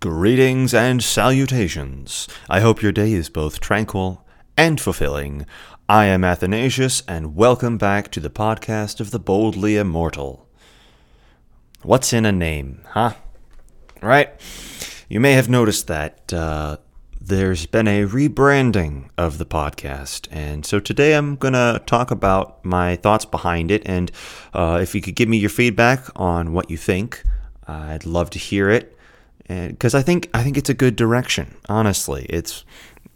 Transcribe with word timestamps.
Greetings 0.00 0.74
and 0.74 1.02
salutations. 1.02 2.28
I 2.48 2.60
hope 2.60 2.82
your 2.82 2.92
day 2.92 3.12
is 3.12 3.28
both 3.28 3.58
tranquil 3.58 4.24
and 4.56 4.80
fulfilling. 4.80 5.44
I 5.88 6.04
am 6.04 6.22
Athanasius, 6.22 7.02
and 7.08 7.34
welcome 7.34 7.78
back 7.78 8.12
to 8.12 8.20
the 8.20 8.30
podcast 8.30 9.00
of 9.00 9.10
the 9.10 9.18
Boldly 9.18 9.76
Immortal. 9.76 10.46
What's 11.82 12.12
in 12.12 12.24
a 12.24 12.30
name, 12.30 12.82
huh? 12.90 13.14
Right? 14.00 14.30
You 15.08 15.18
may 15.18 15.32
have 15.32 15.48
noticed 15.48 15.88
that 15.88 16.32
uh, 16.32 16.76
there's 17.20 17.66
been 17.66 17.88
a 17.88 18.06
rebranding 18.06 19.08
of 19.18 19.38
the 19.38 19.46
podcast, 19.46 20.28
and 20.30 20.64
so 20.64 20.78
today 20.78 21.14
I'm 21.14 21.34
going 21.34 21.54
to 21.54 21.82
talk 21.86 22.12
about 22.12 22.64
my 22.64 22.94
thoughts 22.94 23.24
behind 23.24 23.72
it, 23.72 23.82
and 23.84 24.12
uh, 24.54 24.78
if 24.80 24.94
you 24.94 25.00
could 25.00 25.16
give 25.16 25.28
me 25.28 25.38
your 25.38 25.50
feedback 25.50 26.04
on 26.14 26.52
what 26.52 26.70
you 26.70 26.76
think, 26.76 27.24
I'd 27.66 28.06
love 28.06 28.30
to 28.30 28.38
hear 28.38 28.70
it 28.70 28.94
because 29.48 29.94
I 29.94 30.02
think 30.02 30.28
I 30.34 30.42
think 30.42 30.56
it's 30.56 30.70
a 30.70 30.74
good 30.74 30.94
direction. 30.94 31.56
Honestly, 31.68 32.26
it's 32.28 32.64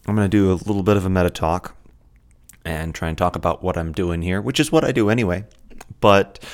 I'm 0.07 0.17
going 0.17 0.29
to 0.29 0.37
do 0.37 0.51
a 0.51 0.55
little 0.55 0.83
bit 0.83 0.97
of 0.97 1.05
a 1.05 1.11
meta 1.11 1.31
talk 1.31 1.77
and 2.65 2.95
try 2.95 3.09
and 3.09 3.19
talk 3.19 3.37
about 3.37 3.63
what 3.63 3.77
I'm 3.77 3.93
doing 3.93 4.23
here, 4.23 4.41
which 4.41 4.59
is 4.59 4.73
what 4.73 4.85
I 4.85 4.93
do 4.93 5.11
anyway. 5.11 5.45
But 6.01 6.45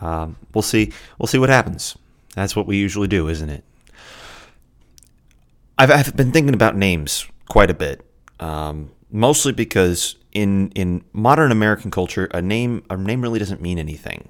um, 0.00 0.36
we'll 0.54 0.62
see. 0.62 0.92
We'll 1.18 1.26
see 1.26 1.38
what 1.38 1.50
happens. 1.50 1.96
That's 2.34 2.56
what 2.56 2.66
we 2.66 2.76
usually 2.76 3.08
do, 3.08 3.28
isn't 3.28 3.50
it? 3.50 3.64
I've, 5.78 5.90
I've 5.90 6.16
been 6.16 6.32
thinking 6.32 6.54
about 6.54 6.76
names 6.76 7.26
quite 7.48 7.70
a 7.70 7.74
bit, 7.74 8.04
um, 8.40 8.92
mostly 9.10 9.52
because 9.52 10.16
in 10.32 10.70
in 10.70 11.04
modern 11.12 11.50
American 11.50 11.90
culture, 11.90 12.26
a 12.32 12.40
name 12.40 12.84
a 12.88 12.96
name 12.96 13.22
really 13.22 13.38
doesn't 13.38 13.60
mean 13.60 13.78
anything. 13.78 14.28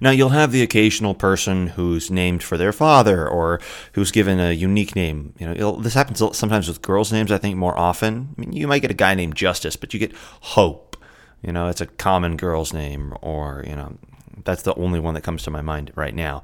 Now, 0.00 0.10
you'll 0.10 0.30
have 0.30 0.52
the 0.52 0.62
occasional 0.62 1.14
person 1.14 1.68
who's 1.68 2.10
named 2.10 2.42
for 2.42 2.56
their 2.56 2.72
father 2.72 3.28
or 3.28 3.60
who's 3.92 4.10
given 4.10 4.38
a 4.38 4.52
unique 4.52 4.94
name. 4.94 5.34
You 5.38 5.54
know, 5.54 5.76
this 5.76 5.94
happens 5.94 6.22
sometimes 6.36 6.68
with 6.68 6.82
girls' 6.82 7.12
names, 7.12 7.32
I 7.32 7.38
think, 7.38 7.56
more 7.56 7.76
often. 7.78 8.34
I 8.36 8.40
mean, 8.40 8.52
you 8.52 8.66
might 8.68 8.82
get 8.82 8.90
a 8.90 8.94
guy 8.94 9.14
named 9.14 9.34
Justice, 9.34 9.76
but 9.76 9.92
you 9.92 10.00
get 10.00 10.14
Hope. 10.14 10.96
You 11.42 11.52
know, 11.52 11.68
it's 11.68 11.80
a 11.80 11.86
common 11.86 12.36
girl's 12.36 12.72
name, 12.72 13.14
or, 13.20 13.64
you 13.66 13.74
know, 13.74 13.98
that's 14.44 14.62
the 14.62 14.74
only 14.74 15.00
one 15.00 15.14
that 15.14 15.22
comes 15.22 15.42
to 15.44 15.50
my 15.50 15.60
mind 15.60 15.92
right 15.94 16.14
now. 16.14 16.42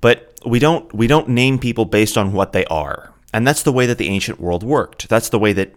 But 0.00 0.38
we 0.44 0.58
don't 0.58 0.92
we 0.94 1.06
don't 1.06 1.28
name 1.28 1.58
people 1.58 1.84
based 1.84 2.16
on 2.16 2.32
what 2.32 2.52
they 2.52 2.64
are. 2.66 3.12
And 3.32 3.46
that's 3.46 3.62
the 3.62 3.72
way 3.72 3.86
that 3.86 3.98
the 3.98 4.08
ancient 4.08 4.40
world 4.40 4.62
worked. 4.62 5.08
That's 5.08 5.28
the 5.28 5.38
way 5.38 5.52
that 5.52 5.74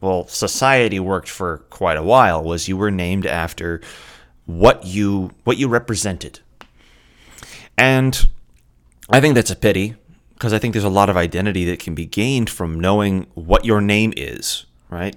well, 0.00 0.26
society 0.26 1.00
worked 1.00 1.28
for 1.28 1.58
quite 1.70 1.96
a 1.96 2.02
while 2.02 2.42
was 2.42 2.68
you 2.68 2.76
were 2.76 2.90
named 2.90 3.26
after 3.26 3.80
what 4.46 4.86
you 4.86 5.30
what 5.44 5.56
you 5.56 5.68
represented. 5.68 6.40
And 7.76 8.28
I 9.08 9.20
think 9.20 9.34
that's 9.34 9.50
a 9.50 9.56
pity 9.56 9.96
because 10.34 10.52
I 10.52 10.58
think 10.58 10.72
there's 10.72 10.84
a 10.84 10.90
lot 10.90 11.08
of 11.08 11.16
identity 11.16 11.64
that 11.66 11.78
can 11.78 11.94
be 11.94 12.06
gained 12.06 12.50
from 12.50 12.78
knowing 12.78 13.26
what 13.34 13.64
your 13.64 13.80
name 13.80 14.12
is, 14.16 14.66
right? 14.90 15.16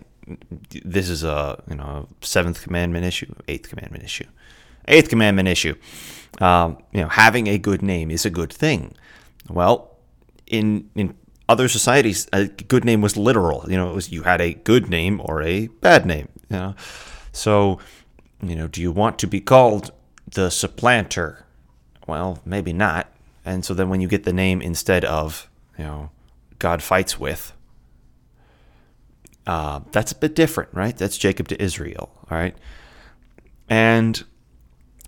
This 0.84 1.10
is 1.10 1.24
a, 1.24 1.62
you 1.70 1.76
know, 1.76 2.08
seventh 2.22 2.62
commandment 2.62 3.06
issue, 3.06 3.34
eighth 3.48 3.70
commandment 3.70 4.04
issue. 4.04 4.26
Eighth 4.88 5.10
commandment 5.10 5.48
issue. 5.48 5.76
Um, 6.40 6.78
you 6.92 7.02
know, 7.02 7.10
having 7.10 7.48
a 7.48 7.58
good 7.58 7.82
name 7.82 8.12
is 8.12 8.26
a 8.26 8.30
good 8.30 8.52
thing. 8.52 8.94
Well, 9.50 9.98
in 10.46 10.90
in 10.96 11.16
other 11.50 11.68
societies, 11.68 12.28
a 12.34 12.48
good 12.48 12.86
name 12.86 13.02
was 13.02 13.18
literal. 13.18 13.66
You 13.70 13.78
know, 13.78 13.90
it 13.90 13.96
was 13.96 14.12
you 14.12 14.24
had 14.24 14.42
a 14.42 14.54
good 14.54 14.90
name 14.90 15.22
or 15.24 15.42
a 15.42 15.68
bad 15.68 16.06
name. 16.06 16.30
You 16.50 16.58
know, 16.58 16.76
so 17.32 17.80
you 18.42 18.56
know, 18.56 18.68
do 18.68 18.82
you 18.82 18.92
want 18.92 19.20
to 19.20 19.28
be 19.28 19.42
called 19.42 19.92
the 20.26 20.50
supplanter? 20.50 21.46
Well, 22.08 22.40
maybe 22.46 22.74
not. 22.74 23.12
And 23.46 23.64
so 23.64 23.74
then 23.74 23.90
when 23.90 24.02
you 24.02 24.08
get 24.08 24.24
the 24.24 24.34
name 24.34 24.62
instead 24.62 25.06
of, 25.06 25.50
you 25.78 25.84
know, 25.84 26.10
God 26.58 26.82
fights 26.82 27.20
with, 27.20 27.54
uh, 29.46 29.82
that's 29.92 30.12
a 30.12 30.16
bit 30.16 30.36
different, 30.36 30.74
right? 30.74 30.98
That's 30.98 31.18
Jacob 31.18 31.48
to 31.50 31.62
Israel, 31.62 32.10
all 32.30 32.38
right? 32.38 32.56
And 33.70 34.24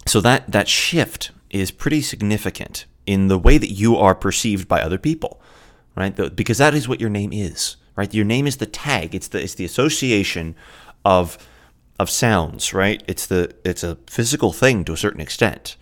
so 0.05 0.21
that 0.21 0.51
that 0.51 0.67
shift 0.67 1.31
is 1.49 1.71
pretty 1.71 2.01
significant 2.01 2.85
in 3.05 3.27
the 3.27 3.39
way 3.39 3.57
that 3.57 3.71
you 3.71 3.97
are 3.97 4.15
perceived 4.15 4.67
by 4.67 4.81
other 4.81 4.97
people, 4.97 5.41
right? 5.95 6.35
Because 6.35 6.59
that 6.59 6.73
is 6.73 6.87
what 6.87 7.01
your 7.01 7.09
name 7.09 7.33
is, 7.33 7.75
right? 7.95 8.13
Your 8.13 8.25
name 8.25 8.47
is 8.47 8.57
the 8.57 8.65
tag. 8.65 9.15
It's 9.15 9.27
the 9.27 9.41
it's 9.41 9.55
the 9.55 9.65
association 9.65 10.55
of 11.03 11.37
of 11.99 12.09
sounds, 12.09 12.73
right? 12.73 13.03
It's 13.07 13.25
the 13.25 13.53
it's 13.65 13.83
a 13.83 13.97
physical 14.07 14.53
thing 14.53 14.85
to 14.85 14.93
a 14.93 14.97
certain 14.97 15.21
extent. 15.21 15.75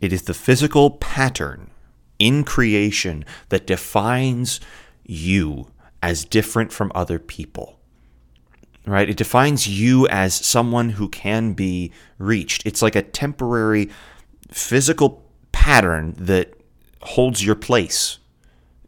It 0.00 0.12
is 0.12 0.22
the 0.22 0.34
physical 0.34 0.92
pattern 0.92 1.70
in 2.18 2.44
creation 2.44 3.24
that 3.48 3.66
defines 3.66 4.60
you 5.04 5.68
as 6.02 6.24
different 6.24 6.72
from 6.72 6.92
other 6.94 7.18
people. 7.18 7.78
Right? 8.86 9.10
It 9.10 9.16
defines 9.16 9.68
you 9.68 10.08
as 10.08 10.34
someone 10.34 10.90
who 10.90 11.08
can 11.08 11.52
be 11.52 11.92
reached. 12.18 12.64
It's 12.64 12.80
like 12.80 12.96
a 12.96 13.02
temporary 13.02 13.90
physical 14.50 15.22
pattern 15.52 16.14
that 16.18 16.54
holds 17.02 17.44
your 17.44 17.54
place 17.54 18.18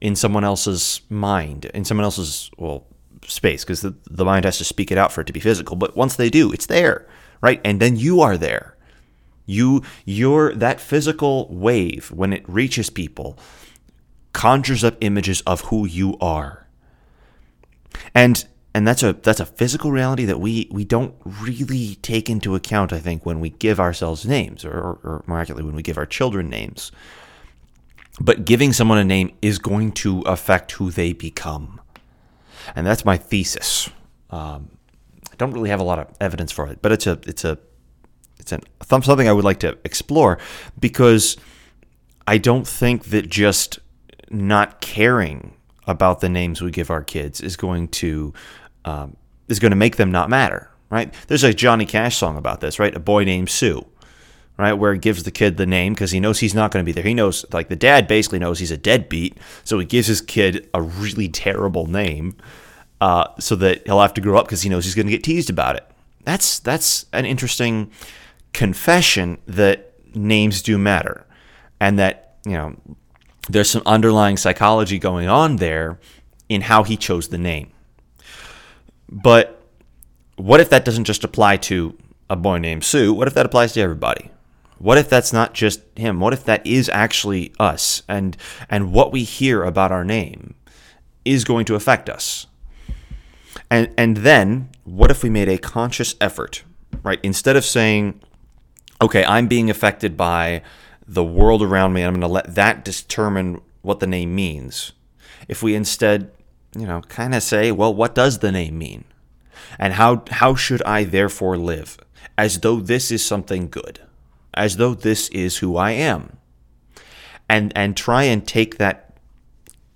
in 0.01 0.17
someone 0.17 0.45
else's 0.45 1.03
mind, 1.11 1.67
in 1.67 1.85
someone 1.85 2.05
else's, 2.05 2.51
well, 2.57 2.87
space, 3.27 3.65
because 3.65 3.83
the, 3.83 3.95
the 4.11 4.25
mind 4.25 4.47
has 4.47 4.57
to 4.59 4.65
speak 4.65 4.91
it 4.91 4.97
out 4.97 5.13
for 5.13 5.21
it 5.21 5.27
to 5.27 5.33
be 5.33 5.41
physical. 5.41 5.77
But 5.77 5.97
once 5.97 6.17
they 6.17 6.31
do, 6.31 6.51
it's 6.51 6.67
there, 6.67 7.07
right? 7.43 7.61
And 7.65 7.81
then 7.81 7.97
you 7.97 8.23
are 8.23 8.39
there. 8.39 8.77
You, 9.47 9.83
your 10.05 10.55
that 10.55 10.81
physical 10.81 11.49
wave 11.51 12.11
when 12.13 12.33
it 12.33 12.49
reaches 12.49 12.91
people 12.91 13.39
conjures 14.33 14.85
up 14.85 14.97
images 15.01 15.41
of 15.43 15.63
who 15.63 15.87
you 15.87 16.17
are. 16.21 16.67
And 18.15 18.45
and 18.75 18.87
that's 18.87 19.03
a 19.03 19.15
that's 19.15 19.41
a 19.41 19.47
physical 19.47 19.91
reality 19.91 20.25
that 20.25 20.39
we 20.39 20.69
we 20.71 20.85
don't 20.85 21.15
really 21.25 21.97
take 21.97 22.31
into 22.31 22.55
account 22.55 22.93
i 22.93 23.01
think 23.01 23.27
when 23.27 23.41
we 23.41 23.51
give 23.51 23.81
ourselves 23.81 24.25
names 24.25 24.65
or, 24.65 24.71
or, 24.73 24.99
or, 25.03 25.25
more 25.27 25.41
accurately 25.41 25.65
when 25.65 25.75
we 25.75 25.83
give 25.83 25.99
our 25.99 26.07
children 26.07 26.49
names. 26.49 26.93
But 28.21 28.45
giving 28.45 28.73
someone 28.73 28.99
a 28.99 29.05
name 29.05 29.33
is 29.41 29.59
going 29.59 29.93
to 29.93 30.21
affect 30.23 30.73
who 30.73 30.91
they 30.91 31.13
become. 31.15 31.81
And 32.77 32.87
that's 32.87 33.05
my 33.05 33.17
thesis. 33.17 33.89
Um, 34.31 34.71
i 35.33 35.35
don't 35.37 35.53
really 35.53 35.71
have 35.71 35.81
a 35.81 35.85
lot 35.85 35.99
of 35.99 36.07
evidence 36.21 36.53
for 36.53 36.69
it 36.69 36.81
but 36.83 36.93
it's 36.93 37.07
a 37.07 37.19
it's 37.27 37.45
a 37.45 37.59
it's 38.41 38.53
an, 38.53 38.63
something 38.83 39.29
I 39.29 39.33
would 39.33 39.45
like 39.45 39.61
to 39.61 39.79
explore 39.85 40.39
because 40.79 41.37
I 42.27 42.39
don't 42.39 42.67
think 42.67 43.07
that 43.07 43.29
just 43.29 43.79
not 44.31 44.81
caring 44.81 45.55
about 45.87 46.21
the 46.21 46.29
names 46.29 46.63
we 46.63 46.71
give 46.71 46.91
our 46.91 47.03
kids 47.03 47.41
is 47.41 47.57
going 47.57 47.89
to 47.89 48.33
um, 48.85 49.17
is 49.49 49.59
going 49.59 49.71
to 49.71 49.77
make 49.77 49.97
them 49.97 50.11
not 50.11 50.31
matter, 50.31 50.71
right? 50.89 51.13
There's 51.27 51.45
a 51.45 51.53
Johnny 51.53 51.85
Cash 51.85 52.17
song 52.17 52.37
about 52.37 52.61
this, 52.61 52.79
right? 52.79 52.95
A 52.95 53.01
boy 53.01 53.25
named 53.25 53.51
Sue, 53.51 53.85
right? 54.57 54.73
Where 54.73 54.93
he 54.93 54.99
gives 54.99 55.25
the 55.25 55.31
kid 55.31 55.57
the 55.57 55.67
name 55.67 55.93
because 55.93 56.13
he 56.13 56.21
knows 56.21 56.39
he's 56.39 56.55
not 56.55 56.71
going 56.71 56.85
to 56.85 56.87
be 56.87 56.93
there. 56.93 57.05
He 57.05 57.15
knows, 57.15 57.45
like 57.53 57.69
the 57.69 57.77
dad 57.77 58.07
basically 58.07 58.39
knows 58.39 58.59
he's 58.59 58.71
a 58.71 58.77
deadbeat, 58.77 59.37
so 59.65 59.79
he 59.79 59.85
gives 59.85 60.07
his 60.07 60.21
kid 60.21 60.69
a 60.73 60.81
really 60.81 61.29
terrible 61.29 61.87
name, 61.87 62.37
uh, 63.01 63.27
so 63.39 63.57
that 63.57 63.87
he'll 63.87 64.01
have 64.01 64.15
to 64.15 64.21
grow 64.21 64.39
up 64.39 64.47
because 64.47 64.63
he 64.63 64.69
knows 64.69 64.85
he's 64.85 64.95
going 64.95 65.07
to 65.07 65.13
get 65.13 65.25
teased 65.25 65.51
about 65.51 65.77
it. 65.77 65.85
That's 66.25 66.61
that's 66.61 67.07
an 67.13 67.27
interesting 67.27 67.91
confession 68.53 69.39
that 69.47 69.95
names 70.15 70.63
do 70.63 70.79
matter 70.79 71.27
and 71.81 71.99
that, 71.99 72.37
you 72.45 72.53
know, 72.53 72.77
there's 73.49 73.71
some 73.71 73.83
underlying 73.87 74.37
psychology 74.37 74.99
going 74.99 75.29
on 75.29 75.57
there 75.57 75.99
in 76.49 76.63
how 76.63 76.83
he 76.85 76.97
chose 76.97 77.29
the 77.29 77.39
name. 77.39 77.71
But 79.09 79.63
what 80.37 80.61
if 80.61 80.71
that 80.71 80.85
doesn't 80.85 81.05
just 81.05 81.25
apply 81.25 81.57
to 81.59 81.97
a 82.29 82.37
boy 82.37 82.59
named 82.59 82.85
Sue? 82.85 83.13
What 83.13 83.29
if 83.29 83.35
that 83.35 83.47
applies 83.47 83.73
to 83.73 83.81
everybody? 83.81 84.31
What 84.79 84.99
if 84.99 85.09
that's 85.11 85.33
not 85.33 85.53
just 85.53 85.83
him? 85.97 86.21
What 86.21 86.33
if 86.33 86.45
that 86.45 86.67
is 86.67 86.89
actually 86.89 87.53
us 87.59 88.03
and 88.09 88.37
and 88.71 88.93
what 88.93 89.13
we 89.13 89.25
hear 89.25 89.63
about 89.63 89.93
our 89.93 90.05
name 90.05 90.55
is 91.25 91.45
going 91.45 91.67
to 91.67 91.75
affect 91.75 92.09
us? 92.09 92.47
And 93.71 93.93
and 93.99 94.19
then 94.19 94.71
what 94.85 95.11
if 95.11 95.23
we 95.23 95.29
made 95.29 95.49
a 95.49 95.59
conscious 95.59 96.15
effort, 96.21 96.65
right? 97.03 97.21
Instead 97.23 97.57
of 97.57 97.65
saying 97.65 98.21
okay, 99.01 99.25
I'm 99.25 99.47
being 99.47 99.71
affected 99.71 100.17
by 100.17 100.63
the 101.07 101.25
world 101.25 101.63
around 101.63 101.93
me, 101.93 102.03
and 102.03 102.09
I'm 102.09 102.15
going 102.15 102.29
to 102.29 102.33
let 102.33 102.55
that 102.55 102.85
determine 102.85 103.61
what 103.83 104.01
the 104.01 104.07
name 104.07 104.35
means. 104.35 104.93
If 105.49 105.63
we 105.63 105.75
instead, 105.75 106.31
you 106.77 106.87
know, 106.87 107.01
kind 107.03 107.35
of 107.35 107.43
say, 107.43 107.73
well, 107.73 107.93
what 107.93 108.15
does 108.15 108.39
the 108.39 108.53
name 108.53 108.79
mean? 108.79 109.05
And 109.79 109.95
how, 109.95 110.25
how 110.31 110.55
should 110.55 110.83
I 110.83 111.05
therefore 111.05 111.57
live? 111.57 111.99
As 112.37 112.61
though 112.61 112.77
this 112.77 113.11
is 113.11 113.25
something 113.25 113.69
good, 113.69 114.01
as 114.55 114.77
though 114.77 114.95
this 114.95 115.29
is 115.31 115.59
who 115.59 115.77
I 115.77 115.93
am. 115.93 116.37
And, 117.49 117.73
and 117.75 117.97
try 117.97 118.25
and 118.25 118.47
take 118.47 118.79
that 118.79 119.11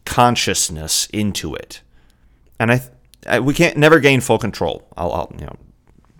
consciousness 0.04 1.06
into 1.12 1.54
it. 1.54 1.80
And 2.58 2.72
I, 2.72 2.80
I 3.26 3.40
we 3.40 3.54
can't 3.54 3.76
never 3.76 4.00
gain 4.00 4.20
full 4.20 4.38
control. 4.38 4.86
I'll, 4.96 5.12
I'll 5.12 5.32
you 5.38 5.46
know 5.46 5.56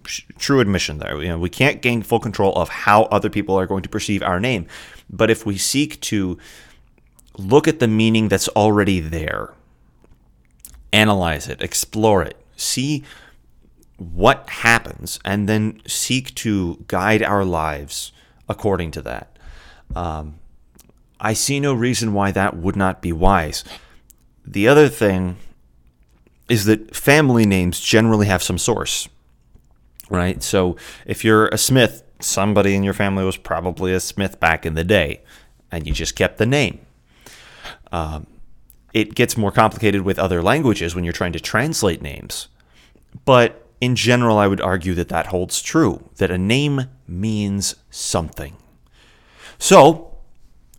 true 0.04 0.60
admission 0.60 0.98
there. 0.98 1.20
You 1.22 1.28
know, 1.28 1.38
we 1.38 1.50
can't 1.50 1.82
gain 1.82 2.02
full 2.02 2.20
control 2.20 2.54
of 2.54 2.68
how 2.68 3.04
other 3.04 3.30
people 3.30 3.58
are 3.58 3.66
going 3.66 3.82
to 3.82 3.88
perceive 3.88 4.22
our 4.22 4.40
name, 4.40 4.66
but 5.10 5.30
if 5.30 5.44
we 5.44 5.56
seek 5.58 6.00
to 6.02 6.38
look 7.36 7.66
at 7.66 7.80
the 7.80 7.88
meaning 7.88 8.28
that's 8.28 8.48
already 8.48 9.00
there, 9.00 9.54
analyze 10.92 11.48
it, 11.48 11.60
explore 11.60 12.22
it, 12.22 12.36
see 12.56 13.02
what 13.98 14.48
happens, 14.48 15.18
and 15.24 15.48
then 15.48 15.80
seek 15.86 16.34
to 16.36 16.84
guide 16.88 17.22
our 17.22 17.44
lives 17.44 18.12
according 18.48 18.90
to 18.92 19.02
that. 19.02 19.38
Um, 19.94 20.36
I 21.20 21.32
see 21.32 21.60
no 21.60 21.74
reason 21.74 22.12
why 22.12 22.32
that 22.32 22.56
would 22.56 22.76
not 22.76 23.00
be 23.00 23.12
wise. 23.12 23.64
The 24.46 24.68
other 24.68 24.88
thing 24.88 25.36
is 26.48 26.66
that 26.66 26.94
family 26.94 27.46
names 27.46 27.80
generally 27.80 28.26
have 28.26 28.42
some 28.42 28.58
source, 28.58 29.08
right? 30.10 30.42
So 30.42 30.76
if 31.06 31.24
you're 31.24 31.48
a 31.48 31.58
Smith, 31.58 32.02
somebody 32.20 32.74
in 32.74 32.82
your 32.82 32.94
family 32.94 33.24
was 33.24 33.36
probably 33.36 33.92
a 33.92 34.00
Smith 34.00 34.40
back 34.40 34.64
in 34.66 34.74
the 34.74 34.84
day, 34.84 35.22
and 35.70 35.86
you 35.86 35.92
just 35.92 36.16
kept 36.16 36.38
the 36.38 36.46
name. 36.46 36.80
Um, 37.92 38.26
it 38.92 39.14
gets 39.14 39.36
more 39.36 39.50
complicated 39.50 40.02
with 40.02 40.18
other 40.18 40.42
languages 40.42 40.94
when 40.94 41.04
you're 41.04 41.12
trying 41.12 41.32
to 41.32 41.40
translate 41.40 42.00
names. 42.00 42.48
But 43.24 43.66
in 43.80 43.96
general, 43.96 44.38
I 44.38 44.46
would 44.46 44.60
argue 44.60 44.94
that 44.94 45.08
that 45.08 45.26
holds 45.26 45.60
true, 45.60 46.08
that 46.16 46.30
a 46.30 46.38
name 46.38 46.82
means 47.06 47.74
something. 47.90 48.56
So, 49.58 50.16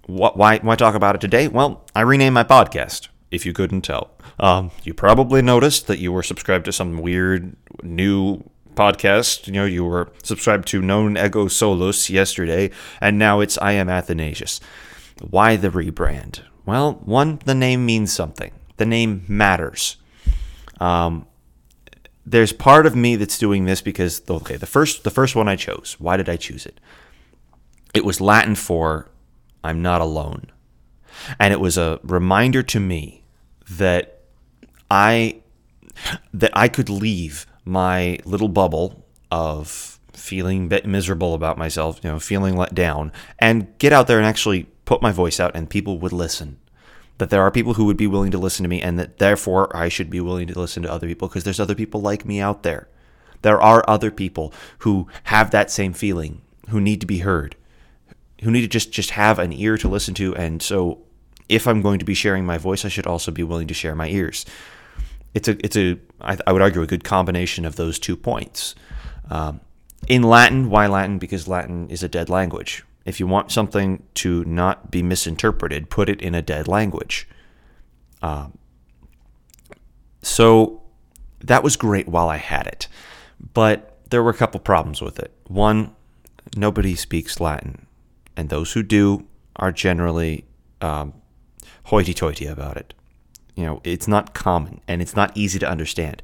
why, 0.07 0.59
why 0.61 0.75
talk 0.75 0.95
about 0.95 1.15
it 1.15 1.21
today? 1.21 1.47
Well, 1.47 1.83
I 1.95 2.01
renamed 2.01 2.33
my 2.33 2.43
podcast, 2.43 3.09
if 3.31 3.45
you 3.45 3.53
couldn't 3.53 3.81
tell. 3.81 4.11
Um, 4.39 4.71
you 4.83 4.93
probably 4.93 5.41
noticed 5.41 5.87
that 5.87 5.99
you 5.99 6.11
were 6.11 6.23
subscribed 6.23 6.65
to 6.65 6.71
some 6.71 6.97
weird 6.97 7.55
new 7.83 8.43
podcast. 8.75 9.47
You 9.47 9.53
know, 9.53 9.65
you 9.65 9.83
were 9.83 10.11
subscribed 10.23 10.67
to 10.69 10.81
Non 10.81 11.17
Ego 11.17 11.47
Solus 11.47 12.09
yesterday, 12.09 12.71
and 13.01 13.17
now 13.17 13.39
it's 13.39 13.57
I 13.59 13.73
Am 13.73 13.89
Athanasius. 13.89 14.59
Why 15.21 15.55
the 15.55 15.69
rebrand? 15.69 16.41
Well, 16.65 16.93
one, 17.05 17.39
the 17.45 17.55
name 17.55 17.85
means 17.85 18.11
something. 18.11 18.51
The 18.77 18.85
name 18.85 19.23
matters. 19.27 19.97
Um, 20.79 21.27
there's 22.25 22.51
part 22.51 22.85
of 22.85 22.95
me 22.95 23.15
that's 23.15 23.37
doing 23.37 23.65
this 23.65 23.81
because 23.81 24.21
okay, 24.29 24.57
the 24.57 24.65
first 24.65 25.03
the 25.03 25.11
first 25.11 25.35
one 25.35 25.47
I 25.47 25.55
chose. 25.55 25.95
Why 25.99 26.17
did 26.17 26.27
I 26.27 26.35
choose 26.35 26.65
it? 26.65 26.79
It 27.93 28.03
was 28.03 28.19
Latin 28.19 28.55
for 28.55 29.09
I'm 29.63 29.81
not 29.81 30.01
alone. 30.01 30.51
And 31.39 31.53
it 31.53 31.59
was 31.59 31.77
a 31.77 31.99
reminder 32.03 32.61
to 32.63 32.79
me 32.79 33.23
that 33.69 34.19
I 34.91 35.41
that 36.33 36.51
I 36.53 36.67
could 36.67 36.89
leave 36.89 37.45
my 37.65 38.19
little 38.25 38.47
bubble 38.47 39.05
of 39.31 39.99
feeling 40.13 40.71
miserable 40.85 41.33
about 41.33 41.57
myself, 41.57 41.99
you 42.03 42.09
know, 42.09 42.19
feeling 42.19 42.55
let 42.55 42.73
down, 42.73 43.11
and 43.39 43.77
get 43.79 43.91
out 43.91 44.07
there 44.07 44.17
and 44.17 44.25
actually 44.25 44.63
put 44.85 45.01
my 45.01 45.11
voice 45.11 45.39
out, 45.39 45.55
and 45.55 45.69
people 45.69 45.97
would 45.99 46.13
listen. 46.13 46.59
That 47.17 47.29
there 47.29 47.41
are 47.41 47.51
people 47.51 47.75
who 47.75 47.85
would 47.85 47.97
be 47.97 48.07
willing 48.07 48.31
to 48.31 48.37
listen 48.37 48.63
to 48.63 48.69
me, 48.69 48.81
and 48.81 48.99
that 48.99 49.17
therefore 49.17 49.75
I 49.75 49.89
should 49.89 50.09
be 50.09 50.21
willing 50.21 50.47
to 50.47 50.59
listen 50.59 50.83
to 50.83 50.91
other 50.91 51.07
people 51.07 51.27
because 51.27 51.43
there's 51.43 51.59
other 51.59 51.75
people 51.75 52.01
like 52.01 52.25
me 52.25 52.39
out 52.39 52.63
there. 52.63 52.87
There 53.41 53.61
are 53.61 53.83
other 53.87 54.11
people 54.11 54.53
who 54.79 55.07
have 55.25 55.51
that 55.51 55.71
same 55.71 55.93
feeling, 55.93 56.41
who 56.69 56.81
need 56.81 57.01
to 57.01 57.07
be 57.07 57.19
heard, 57.19 57.55
who 58.41 58.51
need 58.51 58.61
to 58.61 58.67
just 58.67 58.91
just 58.91 59.11
have 59.11 59.39
an 59.39 59.53
ear 59.53 59.77
to 59.77 59.87
listen 59.87 60.13
to, 60.15 60.35
and 60.35 60.61
so 60.61 60.99
if 61.47 61.67
I'm 61.67 61.81
going 61.81 61.99
to 61.99 62.05
be 62.05 62.13
sharing 62.13 62.45
my 62.45 62.57
voice, 62.57 62.85
I 62.85 62.89
should 62.89 63.07
also 63.07 63.31
be 63.31 63.43
willing 63.43 63.67
to 63.67 63.73
share 63.73 63.95
my 63.95 64.07
ears. 64.07 64.45
It's 65.35 65.47
a, 65.47 65.57
it's 65.63 65.75
a, 65.75 65.99
I, 66.21 66.37
I 66.47 66.53
would 66.53 66.61
argue, 66.61 66.81
a 66.81 66.87
good 66.87 67.03
combination 67.03 67.65
of 67.65 67.75
those 67.75 67.99
two 67.99 68.15
points. 68.15 68.73
Um, 69.29 69.59
in 70.07 70.23
Latin, 70.23 70.69
why 70.69 70.87
Latin? 70.87 71.19
Because 71.19 71.47
Latin 71.47 71.89
is 71.89 72.01
a 72.01 72.07
dead 72.07 72.29
language. 72.29 72.83
If 73.05 73.19
you 73.19 73.27
want 73.27 73.51
something 73.51 74.01
to 74.15 74.43
not 74.45 74.89
be 74.89 75.03
misinterpreted, 75.03 75.89
put 75.89 76.09
it 76.09 76.21
in 76.21 76.33
a 76.33 76.41
dead 76.41 76.67
language. 76.67 77.27
Um, 78.21 78.57
so 80.21 80.81
that 81.41 81.63
was 81.63 81.75
great 81.75 82.07
while 82.07 82.29
I 82.29 82.37
had 82.37 82.65
it, 82.65 82.87
but 83.53 83.97
there 84.09 84.23
were 84.23 84.31
a 84.31 84.35
couple 84.35 84.59
problems 84.59 85.01
with 85.01 85.19
it. 85.19 85.31
One, 85.47 85.95
nobody 86.55 86.95
speaks 86.95 87.39
Latin, 87.39 87.85
and 88.37 88.49
those 88.49 88.73
who 88.73 88.81
do 88.83 89.27
are 89.57 89.71
generally 89.71 90.45
um, 90.81 91.13
hoity-toity 91.83 92.47
about 92.47 92.77
it. 92.77 92.93
You 93.55 93.65
know, 93.65 93.81
it's 93.83 94.07
not 94.07 94.33
common 94.33 94.81
and 94.87 95.01
it's 95.01 95.15
not 95.15 95.35
easy 95.35 95.59
to 95.59 95.69
understand. 95.69 96.21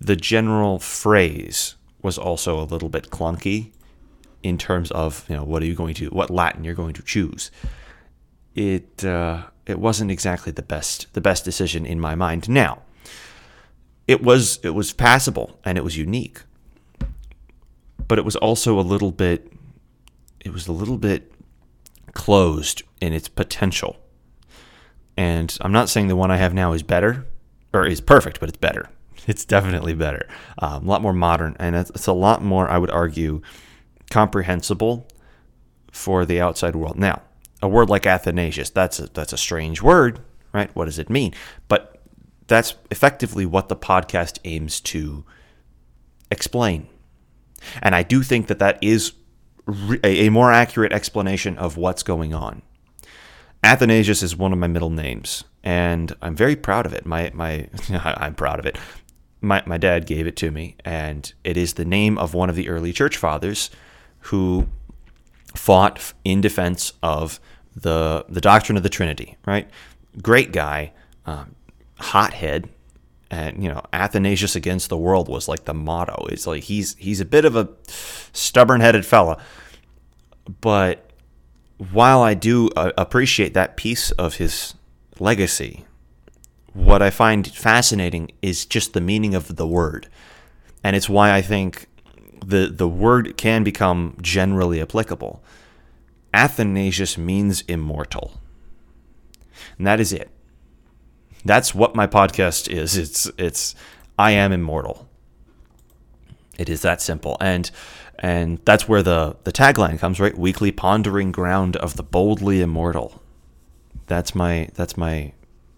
The 0.00 0.16
general 0.16 0.78
phrase 0.78 1.74
was 2.02 2.16
also 2.16 2.60
a 2.60 2.64
little 2.64 2.88
bit 2.88 3.10
clunky 3.10 3.72
in 4.42 4.58
terms 4.58 4.90
of 4.92 5.24
you 5.28 5.36
know 5.36 5.42
what 5.42 5.62
are 5.62 5.66
you 5.66 5.74
going 5.74 5.94
to 5.94 6.08
what 6.10 6.30
Latin 6.30 6.64
you're 6.64 6.74
going 6.74 6.94
to 6.94 7.02
choose. 7.02 7.50
It 8.54 9.04
uh, 9.04 9.44
it 9.66 9.78
wasn't 9.78 10.10
exactly 10.10 10.52
the 10.52 10.62
best 10.62 11.12
the 11.14 11.20
best 11.20 11.44
decision 11.44 11.84
in 11.84 11.98
my 11.98 12.14
mind. 12.14 12.48
Now, 12.48 12.82
it 14.06 14.22
was 14.22 14.60
it 14.62 14.70
was 14.70 14.92
passable 14.92 15.58
and 15.64 15.76
it 15.76 15.84
was 15.84 15.96
unique, 15.96 16.42
but 18.06 18.18
it 18.18 18.24
was 18.24 18.36
also 18.36 18.78
a 18.78 18.82
little 18.82 19.12
bit 19.12 19.52
it 20.40 20.52
was 20.52 20.68
a 20.68 20.72
little 20.72 20.98
bit 20.98 21.32
closed 22.12 22.82
in 23.00 23.12
its 23.12 23.28
potential. 23.28 23.96
And 25.16 25.56
I'm 25.60 25.72
not 25.72 25.88
saying 25.88 26.08
the 26.08 26.16
one 26.16 26.30
I 26.30 26.36
have 26.36 26.54
now 26.54 26.72
is 26.72 26.82
better 26.82 27.26
or 27.72 27.86
is 27.86 28.00
perfect, 28.00 28.40
but 28.40 28.48
it's 28.48 28.58
better. 28.58 28.90
It's 29.26 29.44
definitely 29.44 29.94
better. 29.94 30.28
Um, 30.58 30.86
a 30.86 30.88
lot 30.88 31.02
more 31.02 31.12
modern, 31.12 31.56
and 31.58 31.74
it's, 31.74 31.90
it's 31.90 32.06
a 32.06 32.12
lot 32.12 32.44
more, 32.44 32.70
I 32.70 32.78
would 32.78 32.92
argue, 32.92 33.42
comprehensible 34.08 35.08
for 35.90 36.24
the 36.24 36.40
outside 36.40 36.76
world. 36.76 36.96
Now, 36.96 37.22
a 37.60 37.66
word 37.66 37.88
like 37.90 38.06
Athanasius, 38.06 38.70
that's 38.70 39.00
a, 39.00 39.08
that's 39.08 39.32
a 39.32 39.36
strange 39.36 39.82
word, 39.82 40.20
right? 40.52 40.70
What 40.76 40.84
does 40.84 41.00
it 41.00 41.10
mean? 41.10 41.34
But 41.66 42.00
that's 42.46 42.74
effectively 42.92 43.46
what 43.46 43.68
the 43.68 43.74
podcast 43.74 44.38
aims 44.44 44.80
to 44.82 45.24
explain. 46.30 46.86
And 47.82 47.94
I 47.94 48.02
do 48.02 48.22
think 48.22 48.46
that 48.46 48.60
that 48.60 48.78
is 48.80 49.12
a 50.04 50.28
more 50.28 50.52
accurate 50.52 50.92
explanation 50.92 51.58
of 51.58 51.76
what's 51.76 52.02
going 52.02 52.32
on. 52.32 52.62
Athanasius 53.62 54.22
is 54.22 54.36
one 54.36 54.52
of 54.52 54.58
my 54.58 54.66
middle 54.66 54.90
names, 54.90 55.44
and 55.64 56.14
I'm 56.22 56.36
very 56.36 56.56
proud 56.56 56.86
of 56.86 56.92
it. 56.92 57.04
My 57.06 57.30
my 57.34 57.68
I'm 57.90 58.34
proud 58.34 58.58
of 58.58 58.66
it. 58.66 58.78
My 59.40 59.62
my 59.66 59.78
dad 59.78 60.06
gave 60.06 60.26
it 60.26 60.36
to 60.36 60.50
me, 60.50 60.76
and 60.84 61.32
it 61.44 61.56
is 61.56 61.74
the 61.74 61.84
name 61.84 62.18
of 62.18 62.34
one 62.34 62.48
of 62.48 62.56
the 62.56 62.68
early 62.68 62.92
church 62.92 63.16
fathers 63.16 63.70
who 64.20 64.68
fought 65.54 66.12
in 66.24 66.40
defense 66.40 66.92
of 67.02 67.40
the 67.74 68.24
the 68.28 68.40
doctrine 68.40 68.76
of 68.76 68.82
the 68.82 68.88
Trinity. 68.88 69.36
Right, 69.46 69.68
great 70.22 70.52
guy, 70.52 70.92
um, 71.26 71.54
hothead, 71.98 72.68
and 73.30 73.62
you 73.62 73.68
know 73.68 73.82
Athanasius 73.92 74.56
against 74.56 74.88
the 74.88 74.96
world 74.96 75.28
was 75.28 75.48
like 75.48 75.64
the 75.64 75.74
motto. 75.74 76.26
It's 76.30 76.46
like 76.46 76.64
he's 76.64 76.94
he's 76.96 77.20
a 77.20 77.24
bit 77.24 77.44
of 77.44 77.56
a 77.56 77.68
stubborn-headed 78.32 79.04
fella, 79.04 79.42
but 80.60 81.05
while 81.78 82.22
I 82.22 82.34
do 82.34 82.68
uh, 82.76 82.92
appreciate 82.96 83.54
that 83.54 83.76
piece 83.76 84.10
of 84.12 84.36
his 84.36 84.74
legacy, 85.18 85.84
what 86.72 87.02
I 87.02 87.10
find 87.10 87.46
fascinating 87.46 88.30
is 88.42 88.66
just 88.66 88.92
the 88.92 89.00
meaning 89.00 89.34
of 89.34 89.56
the 89.56 89.66
word. 89.66 90.08
And 90.82 90.94
it's 90.94 91.08
why 91.08 91.32
I 91.32 91.42
think 91.42 91.86
the, 92.44 92.68
the 92.68 92.88
word 92.88 93.36
can 93.36 93.64
become 93.64 94.16
generally 94.20 94.80
applicable. 94.80 95.42
Athanasius 96.32 97.16
means 97.16 97.62
immortal. 97.62 98.40
And 99.78 99.86
that 99.86 100.00
is 100.00 100.12
it. 100.12 100.30
That's 101.44 101.74
what 101.74 101.94
my 101.94 102.06
podcast 102.06 102.68
is. 102.68 102.96
It's 102.96 103.30
it's 103.38 103.74
I 104.18 104.32
am 104.32 104.52
immortal. 104.52 105.08
It 106.58 106.68
is 106.68 106.82
that 106.82 107.00
simple. 107.00 107.36
And 107.40 107.70
and 108.18 108.60
that's 108.64 108.88
where 108.88 109.02
the, 109.02 109.36
the 109.44 109.52
tagline 109.52 109.98
comes, 109.98 110.20
right? 110.20 110.36
Weekly 110.36 110.72
pondering 110.72 111.32
ground 111.32 111.76
of 111.76 111.96
the 111.96 112.02
boldly 112.02 112.60
immortal. 112.60 113.22
That's 114.06 114.34
my 114.34 114.68
that's 114.74 114.96
my 114.96 115.32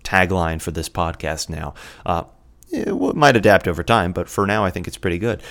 tagline 0.05 0.61
for 0.61 0.71
this 0.71 0.89
podcast 0.89 1.49
now. 1.49 1.75
Uh, 2.05 2.25
it 2.71 3.17
might 3.17 3.37
adapt 3.37 3.67
over 3.67 3.83
time, 3.83 4.13
but 4.13 4.29
for 4.29 4.47
now, 4.47 4.65
I 4.65 4.71
think 4.71 4.87
it's 4.87 4.99
pretty 4.99 5.19
good. 5.19 5.43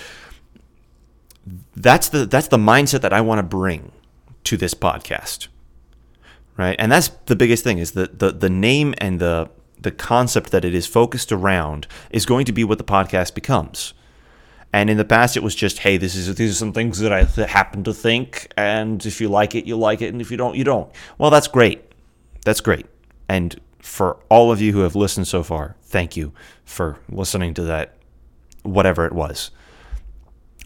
That's 1.75 2.10
the 2.10 2.25
that's 2.25 2.50
the 2.50 2.58
mindset 2.58 3.01
that 3.01 3.13
I 3.13 3.22
want 3.22 3.39
to 3.39 3.44
bring 3.44 3.91
to 4.46 4.58
this 4.58 4.74
podcast, 4.74 5.48
right? 6.56 6.75
And 6.79 6.91
that's 6.91 7.10
the 7.25 7.36
biggest 7.36 7.63
thing 7.63 7.79
is 7.79 7.91
that 7.91 8.20
the 8.20 8.32
the 8.32 8.50
name 8.50 8.94
and 9.00 9.20
the 9.20 9.50
the 9.79 9.91
concept 9.91 10.51
that 10.51 10.65
it 10.65 10.74
is 10.74 10.88
focused 10.88 11.32
around 11.32 11.88
is 12.10 12.25
going 12.25 12.46
to 12.46 12.51
be 12.51 12.63
what 12.63 12.77
the 12.77 12.84
podcast 12.84 13.34
becomes. 13.34 13.94
And 14.74 14.90
in 14.90 14.98
the 14.98 15.06
past, 15.06 15.38
it 15.38 15.44
was 15.44 15.56
just, 15.56 15.80
hey, 15.80 15.98
this 15.98 16.16
is 16.16 16.34
these 16.36 16.52
are 16.52 16.56
some 16.56 16.74
things 16.74 17.00
that 17.00 17.14
I 17.14 17.24
th- 17.24 17.50
happen 17.50 17.84
to 17.86 17.94
think, 17.94 18.52
and 18.58 19.04
if 19.06 19.22
you 19.22 19.30
like 19.30 19.56
it, 19.56 19.66
you 19.66 19.78
like 19.78 20.02
it, 20.02 20.10
and 20.10 20.22
if 20.22 20.30
you 20.30 20.38
don't, 20.38 20.56
you 20.56 20.64
don't. 20.64 20.92
Well, 21.18 21.32
that's 21.32 21.48
great. 21.48 21.82
That's 22.44 22.62
great. 22.62 22.86
And 23.30 23.60
for 23.80 24.18
all 24.30 24.52
of 24.52 24.62
you 24.62 24.74
who 24.74 24.80
have 24.80 24.96
listened 24.96 25.28
so 25.28 25.42
far, 25.42 25.78
thank 25.84 26.18
you 26.18 26.34
for 26.66 27.00
listening 27.10 27.54
to 27.56 27.64
that, 27.64 27.96
whatever 28.64 29.06
it 29.06 29.14
was, 29.14 29.52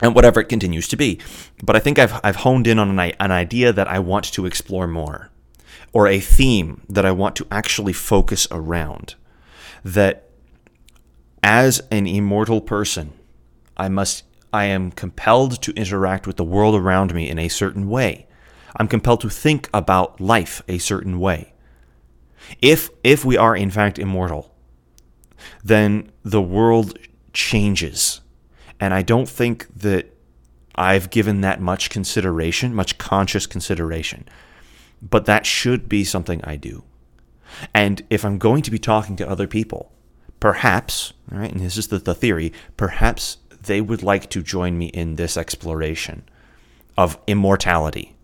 and 0.01 0.15
whatever 0.15 0.39
it 0.39 0.50
continues 0.50 0.88
to 0.89 0.98
be. 0.98 1.20
But 1.63 1.75
I 1.75 1.79
think 1.79 2.00
I've 2.00 2.20
I've 2.24 2.38
honed 2.38 2.65
in 2.65 2.79
on 2.79 3.00
an, 3.00 3.13
an 3.20 3.31
idea 3.31 3.72
that 3.72 3.88
I 3.88 4.00
want 4.00 4.25
to 4.34 4.48
explore 4.48 4.88
more, 4.88 5.29
or 5.93 6.08
a 6.08 6.20
theme 6.20 6.81
that 6.89 7.05
I 7.05 7.12
want 7.12 7.36
to 7.38 7.48
actually 7.51 7.93
focus 7.93 8.48
around. 8.50 9.15
That 9.84 10.29
as 11.43 11.81
an 11.91 12.08
immortal 12.08 12.62
person, 12.62 13.13
I 13.81 13.89
must 13.89 14.23
I 14.53 14.65
am 14.65 14.91
compelled 14.91 15.61
to 15.63 15.71
interact 15.73 16.27
with 16.27 16.38
the 16.38 16.43
world 16.43 16.75
around 16.75 17.13
me 17.15 17.29
in 17.29 17.39
a 17.39 17.47
certain 17.47 17.89
way. 17.89 18.27
I'm 18.75 18.88
compelled 18.88 19.21
to 19.21 19.29
think 19.29 19.69
about 19.73 20.21
life 20.21 20.61
a 20.67 20.77
certain 20.77 21.19
way. 21.19 21.53
If 22.61 22.89
if 23.03 23.25
we 23.25 23.38
are 23.38 23.55
in 23.55 23.71
fact 23.71 23.97
immortal, 23.97 24.53
then 25.63 26.11
the 26.23 26.41
world 26.41 27.00
changes. 27.33 28.21
And 28.79 28.93
I 28.93 29.01
don't 29.01 29.29
think 29.29 29.67
that 29.75 30.05
I've 30.75 31.09
given 31.09 31.41
that 31.41 31.59
much 31.59 31.89
consideration, 31.89 32.75
much 32.75 32.97
conscious 32.97 33.47
consideration. 33.47 34.27
But 35.01 35.25
that 35.25 35.45
should 35.45 35.89
be 35.89 36.03
something 36.03 36.41
I 36.43 36.55
do. 36.55 36.83
And 37.73 38.03
if 38.09 38.23
I'm 38.23 38.38
going 38.38 38.61
to 38.63 38.71
be 38.71 38.79
talking 38.79 39.15
to 39.17 39.29
other 39.29 39.47
people, 39.47 39.91
perhaps, 40.39 41.13
right, 41.29 41.51
and 41.51 41.59
this 41.59 41.77
is 41.77 41.88
the, 41.88 41.97
the 41.97 42.15
theory, 42.15 42.53
perhaps 42.77 43.38
they 43.63 43.82
would 43.82 44.03
like 44.03 44.30
to 44.30 44.41
join 44.41 44.77
me 44.77 44.88
in 44.88 45.15
this 45.15 45.38
exploration 45.38 46.24
of 46.98 47.18
immortality. 47.27 48.15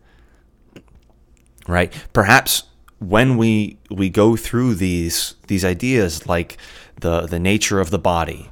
Right? 1.67 1.93
Perhaps 2.13 2.63
when 2.99 3.37
we 3.37 3.77
we 3.91 4.09
go 4.09 4.35
through 4.35 4.75
these 4.75 5.35
these 5.47 5.63
ideas 5.63 6.25
like 6.27 6.57
the 7.01 7.21
the 7.21 7.39
nature 7.39 7.79
of 7.79 7.91
the 7.91 7.99
body, 7.99 8.49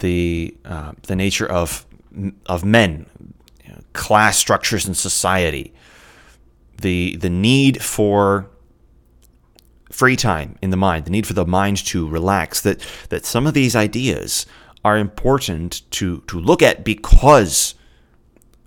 the 0.00 0.54
uh, 0.64 0.92
the 1.02 1.16
nature 1.16 1.46
of 1.46 1.86
of 2.46 2.64
men, 2.64 3.06
class 3.92 4.38
structures 4.38 4.86
in 4.86 4.94
society, 4.94 5.72
the 6.80 7.16
the 7.16 7.30
need 7.30 7.82
for 7.82 8.50
free 9.90 10.16
time 10.16 10.56
in 10.62 10.70
the 10.70 10.76
mind, 10.76 11.04
the 11.04 11.10
need 11.10 11.26
for 11.26 11.34
the 11.34 11.46
mind 11.46 11.76
to 11.76 12.08
relax, 12.08 12.60
that 12.60 12.84
that 13.08 13.24
some 13.24 13.46
of 13.46 13.54
these 13.54 13.76
ideas 13.76 14.46
are 14.84 14.98
important 14.98 15.88
to 15.92 16.20
to 16.26 16.38
look 16.38 16.62
at 16.62 16.84
because 16.84 17.74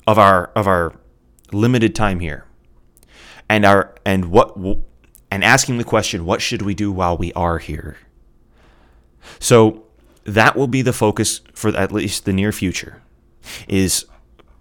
of 0.07 0.17
our 0.17 0.48
of 0.55 0.67
our 0.67 0.93
limited 1.51 1.95
time 1.95 2.19
here, 2.19 2.45
and 3.50 3.65
our 3.65 3.95
and 4.05 4.25
what 4.31 4.57
and 5.31 5.43
asking 5.43 5.77
the 5.77 5.84
question, 5.84 6.25
what 6.25 6.41
should 6.41 6.62
we 6.62 6.74
do 6.74 6.91
while 6.91 7.17
we 7.17 7.34
are 7.34 7.57
here? 7.57 7.98
So 9.39 9.84
that 10.24 10.55
will 10.55 10.67
be 10.67 10.81
the 10.81 10.93
focus 10.93 11.41
for 11.53 11.75
at 11.75 11.91
least 11.91 12.25
the 12.25 12.34
near 12.34 12.51
future. 12.51 13.01
Is 13.67 14.05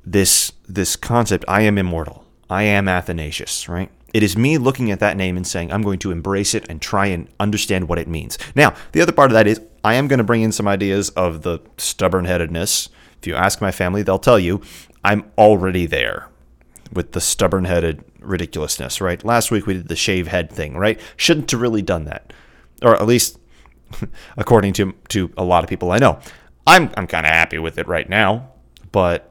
this 0.04 0.52
this 0.68 0.96
concept? 0.96 1.44
I 1.46 1.62
am 1.62 1.78
immortal. 1.78 2.24
I 2.50 2.64
am 2.64 2.88
Athanasius. 2.88 3.68
Right. 3.68 3.90
It 4.12 4.22
is 4.22 4.36
me 4.36 4.58
looking 4.58 4.90
at 4.90 5.00
that 5.00 5.16
name 5.16 5.36
and 5.36 5.46
saying, 5.46 5.72
I'm 5.72 5.82
going 5.82 5.98
to 6.00 6.12
embrace 6.12 6.54
it 6.54 6.66
and 6.68 6.80
try 6.80 7.06
and 7.06 7.28
understand 7.40 7.88
what 7.88 7.98
it 7.98 8.06
means. 8.06 8.38
Now, 8.54 8.74
the 8.92 9.00
other 9.00 9.10
part 9.10 9.30
of 9.30 9.34
that 9.34 9.48
is 9.48 9.60
I 9.84 9.94
am 9.94 10.08
going 10.08 10.18
to 10.18 10.24
bring 10.24 10.42
in 10.42 10.50
some 10.50 10.66
ideas 10.66 11.10
of 11.10 11.42
the 11.42 11.60
stubborn 11.76 12.24
headedness. 12.24 12.88
If 13.20 13.26
you 13.26 13.34
ask 13.34 13.60
my 13.60 13.70
family, 13.70 14.02
they'll 14.02 14.18
tell 14.18 14.38
you 14.38 14.62
I'm 15.04 15.30
already 15.38 15.86
there 15.86 16.28
with 16.92 17.12
the 17.12 17.20
stubborn 17.20 17.66
headed 17.66 18.04
ridiculousness, 18.20 19.00
right? 19.00 19.22
Last 19.24 19.50
week 19.50 19.66
we 19.66 19.74
did 19.74 19.88
the 19.88 19.96
shave 19.96 20.26
head 20.26 20.50
thing, 20.50 20.76
right? 20.76 20.98
Shouldn't 21.16 21.50
have 21.50 21.60
really 21.60 21.82
done 21.82 22.04
that. 22.06 22.32
Or 22.82 22.94
at 22.96 23.06
least 23.06 23.38
according 24.36 24.72
to 24.74 24.94
to 25.10 25.30
a 25.36 25.44
lot 25.44 25.62
of 25.62 25.70
people 25.70 25.92
I 25.92 25.98
know. 25.98 26.18
I'm 26.66 26.90
I'm 26.96 27.06
kind 27.06 27.26
of 27.26 27.32
happy 27.32 27.58
with 27.58 27.78
it 27.78 27.86
right 27.86 28.08
now, 28.08 28.50
but 28.90 29.30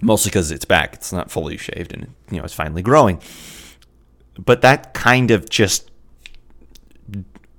mostly 0.00 0.30
cuz 0.30 0.50
it's 0.50 0.64
back. 0.64 0.94
It's 0.94 1.12
not 1.12 1.30
fully 1.30 1.58
shaved 1.58 1.92
and 1.92 2.14
you 2.30 2.38
know, 2.38 2.44
it's 2.44 2.54
finally 2.54 2.82
growing 2.82 3.20
but 4.44 4.60
that 4.62 4.94
kind 4.94 5.30
of 5.30 5.48
just 5.48 5.90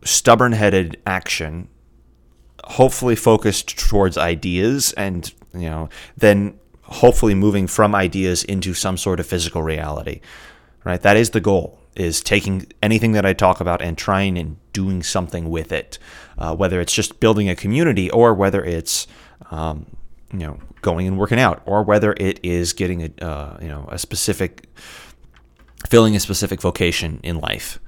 stubborn 0.04 0.52
headed 0.52 0.98
action, 1.06 1.68
hopefully 2.68 3.16
focused 3.16 3.78
towards 3.78 4.18
ideas 4.18 4.94
and, 4.94 5.34
you 5.54 5.70
know, 5.70 5.90
then 6.18 6.60
hopefully 6.84 7.34
moving 7.34 7.68
from 7.68 7.96
ideas 7.96 8.44
into 8.44 8.74
some 8.74 8.98
sort 8.98 9.20
of 9.20 9.26
physical 9.26 9.64
reality, 9.64 10.22
right? 10.84 11.02
That 11.02 11.18
is 11.18 11.32
the 11.32 11.42
goal 11.42 11.80
is 11.96 12.22
taking 12.22 12.68
anything 12.84 13.14
that 13.14 13.26
I 13.26 13.34
talk 13.34 13.60
about 13.60 13.82
and 13.82 13.98
trying 13.98 14.38
and 14.38 14.58
doing 14.72 15.02
something 15.02 15.50
with 15.50 15.72
it, 15.72 15.98
uh, 16.38 16.56
whether 16.56 16.80
it's 16.80 16.94
just 16.94 17.20
building 17.20 17.50
a 17.50 17.56
community 17.56 18.12
or 18.12 18.34
whether 18.34 18.64
it's, 18.64 19.08
um, 19.50 19.88
you 20.32 20.40
know, 20.40 20.60
going 20.82 21.08
and 21.08 21.18
working 21.18 21.40
out, 21.40 21.62
or 21.66 21.84
whether 21.84 22.14
it 22.18 22.40
is 22.44 22.74
getting 22.74 23.04
a, 23.04 23.26
uh, 23.26 23.58
you 23.62 23.68
know, 23.68 23.88
a 23.92 23.98
specific 23.98 24.68
filling 25.90 26.16
a 26.16 26.20
specific 26.20 26.62
vocation 26.62 27.20
in 27.24 27.40
life. 27.40 27.80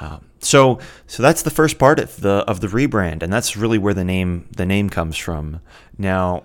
Um, 0.00 0.24
so, 0.40 0.78
so 1.06 1.22
that's 1.22 1.42
the 1.42 1.50
first 1.50 1.78
part 1.78 1.98
of 1.98 2.20
the 2.20 2.44
of 2.46 2.60
the 2.60 2.66
rebrand, 2.66 3.22
and 3.22 3.32
that's 3.32 3.56
really 3.56 3.78
where 3.78 3.94
the 3.94 4.04
name 4.04 4.48
the 4.50 4.66
name 4.66 4.90
comes 4.90 5.16
from. 5.16 5.60
Now, 5.98 6.44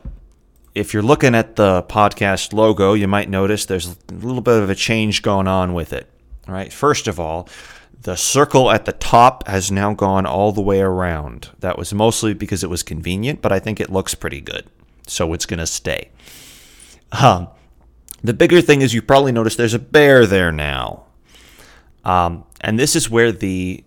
if 0.76 0.94
you're 0.94 1.04
looking 1.04 1.36
at 1.36 1.56
the 1.56 1.84
podcast 1.84 2.54
logo, 2.54 2.94
you 2.94 3.08
might 3.08 3.30
notice 3.30 3.66
there's 3.66 3.88
a 3.88 4.14
little 4.14 4.42
bit 4.42 4.62
of 4.62 4.70
a 4.70 4.76
change 4.76 5.22
going 5.22 5.48
on 5.48 5.74
with 5.74 5.94
it. 5.94 6.10
All 6.48 6.54
right, 6.54 6.72
first 6.72 7.08
of 7.08 7.20
all, 7.20 7.50
the 8.02 8.16
circle 8.16 8.72
at 8.72 8.86
the 8.86 8.94
top 8.94 9.48
has 9.48 9.72
now 9.72 9.94
gone 9.94 10.26
all 10.26 10.52
the 10.52 10.62
way 10.62 10.80
around. 10.80 11.50
That 11.60 11.78
was 11.78 11.94
mostly 11.94 12.34
because 12.34 12.64
it 12.64 12.70
was 12.70 12.84
convenient, 12.84 13.42
but 13.42 13.52
I 13.52 13.60
think 13.60 13.80
it 13.80 13.92
looks 13.92 14.16
pretty 14.16 14.42
good, 14.42 14.66
so 15.06 15.34
it's 15.34 15.46
going 15.46 15.60
to 15.60 15.68
stay. 15.68 16.10
Um, 17.12 17.50
the 18.24 18.34
bigger 18.34 18.62
thing 18.62 18.82
is 18.82 18.94
you 18.94 19.02
probably 19.02 19.32
noticed 19.32 19.58
there's 19.58 19.74
a 19.74 19.80
bear 19.80 20.26
there 20.26 20.52
now. 20.52 21.06
Um, 22.06 22.46
and 22.62 22.80
this 22.80 22.96
is 22.96 23.10
where 23.10 23.32
the, 23.32 23.84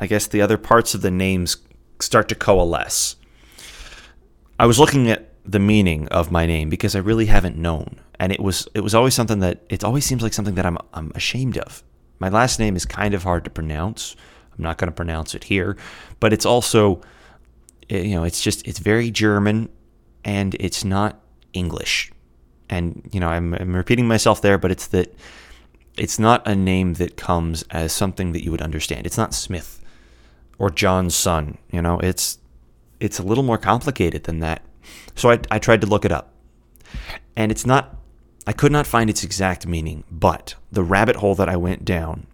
I 0.00 0.06
guess, 0.06 0.26
the 0.26 0.40
other 0.40 0.58
parts 0.58 0.94
of 0.94 1.02
the 1.02 1.10
names 1.10 1.56
start 2.00 2.28
to 2.28 2.34
coalesce. 2.34 3.16
I 4.58 4.66
was 4.66 4.78
looking 4.78 5.10
at 5.10 5.32
the 5.44 5.58
meaning 5.58 6.06
of 6.08 6.30
my 6.30 6.46
name 6.46 6.68
because 6.68 6.94
I 6.94 6.98
really 6.98 7.26
haven't 7.26 7.56
known, 7.56 8.00
and 8.18 8.32
it 8.32 8.40
was 8.40 8.68
it 8.74 8.80
was 8.80 8.94
always 8.94 9.14
something 9.14 9.40
that 9.40 9.62
it 9.68 9.84
always 9.84 10.04
seems 10.04 10.22
like 10.22 10.34
something 10.34 10.54
that 10.54 10.66
I'm 10.66 10.78
I'm 10.92 11.12
ashamed 11.14 11.58
of. 11.58 11.82
My 12.18 12.28
last 12.28 12.58
name 12.58 12.76
is 12.76 12.84
kind 12.84 13.14
of 13.14 13.22
hard 13.22 13.44
to 13.44 13.50
pronounce. 13.50 14.16
I'm 14.56 14.62
not 14.62 14.76
going 14.76 14.90
to 14.90 14.94
pronounce 14.94 15.34
it 15.34 15.44
here, 15.44 15.76
but 16.20 16.32
it's 16.32 16.44
also, 16.44 17.00
eh, 17.88 18.02
you 18.02 18.14
know, 18.14 18.24
it's 18.24 18.42
just 18.42 18.66
it's 18.68 18.78
very 18.78 19.10
German, 19.10 19.70
and 20.24 20.54
it's 20.60 20.84
not 20.84 21.20
English 21.52 22.12
and 22.70 23.08
you 23.12 23.20
know 23.20 23.28
I'm, 23.28 23.52
I'm 23.54 23.74
repeating 23.74 24.08
myself 24.08 24.40
there, 24.40 24.56
but 24.56 24.70
it's 24.70 24.86
that 24.88 25.14
it's 25.96 26.18
not 26.18 26.46
a 26.46 26.54
name 26.54 26.94
that 26.94 27.16
comes 27.16 27.64
as 27.70 27.92
something 27.92 28.32
that 28.32 28.44
you 28.44 28.50
would 28.50 28.62
understand. 28.62 29.06
It's 29.06 29.18
not 29.18 29.34
Smith 29.34 29.80
or 30.58 30.70
John's 30.70 31.14
son. 31.14 31.58
You 31.70 31.82
know, 31.82 31.98
it's 32.00 32.38
it's 33.00 33.18
a 33.18 33.22
little 33.22 33.44
more 33.44 33.58
complicated 33.58 34.24
than 34.24 34.40
that. 34.40 34.62
So 35.14 35.30
I, 35.30 35.40
I 35.50 35.58
tried 35.58 35.80
to 35.80 35.86
look 35.86 36.04
it 36.04 36.12
up, 36.12 36.32
and 37.36 37.50
it's 37.50 37.66
not. 37.66 37.96
I 38.46 38.52
could 38.52 38.72
not 38.72 38.86
find 38.86 39.10
its 39.10 39.22
exact 39.22 39.66
meaning, 39.66 40.04
but 40.10 40.54
the 40.72 40.82
rabbit 40.82 41.16
hole 41.16 41.34
that 41.34 41.48
I 41.48 41.56
went 41.56 41.84
down 41.84 42.26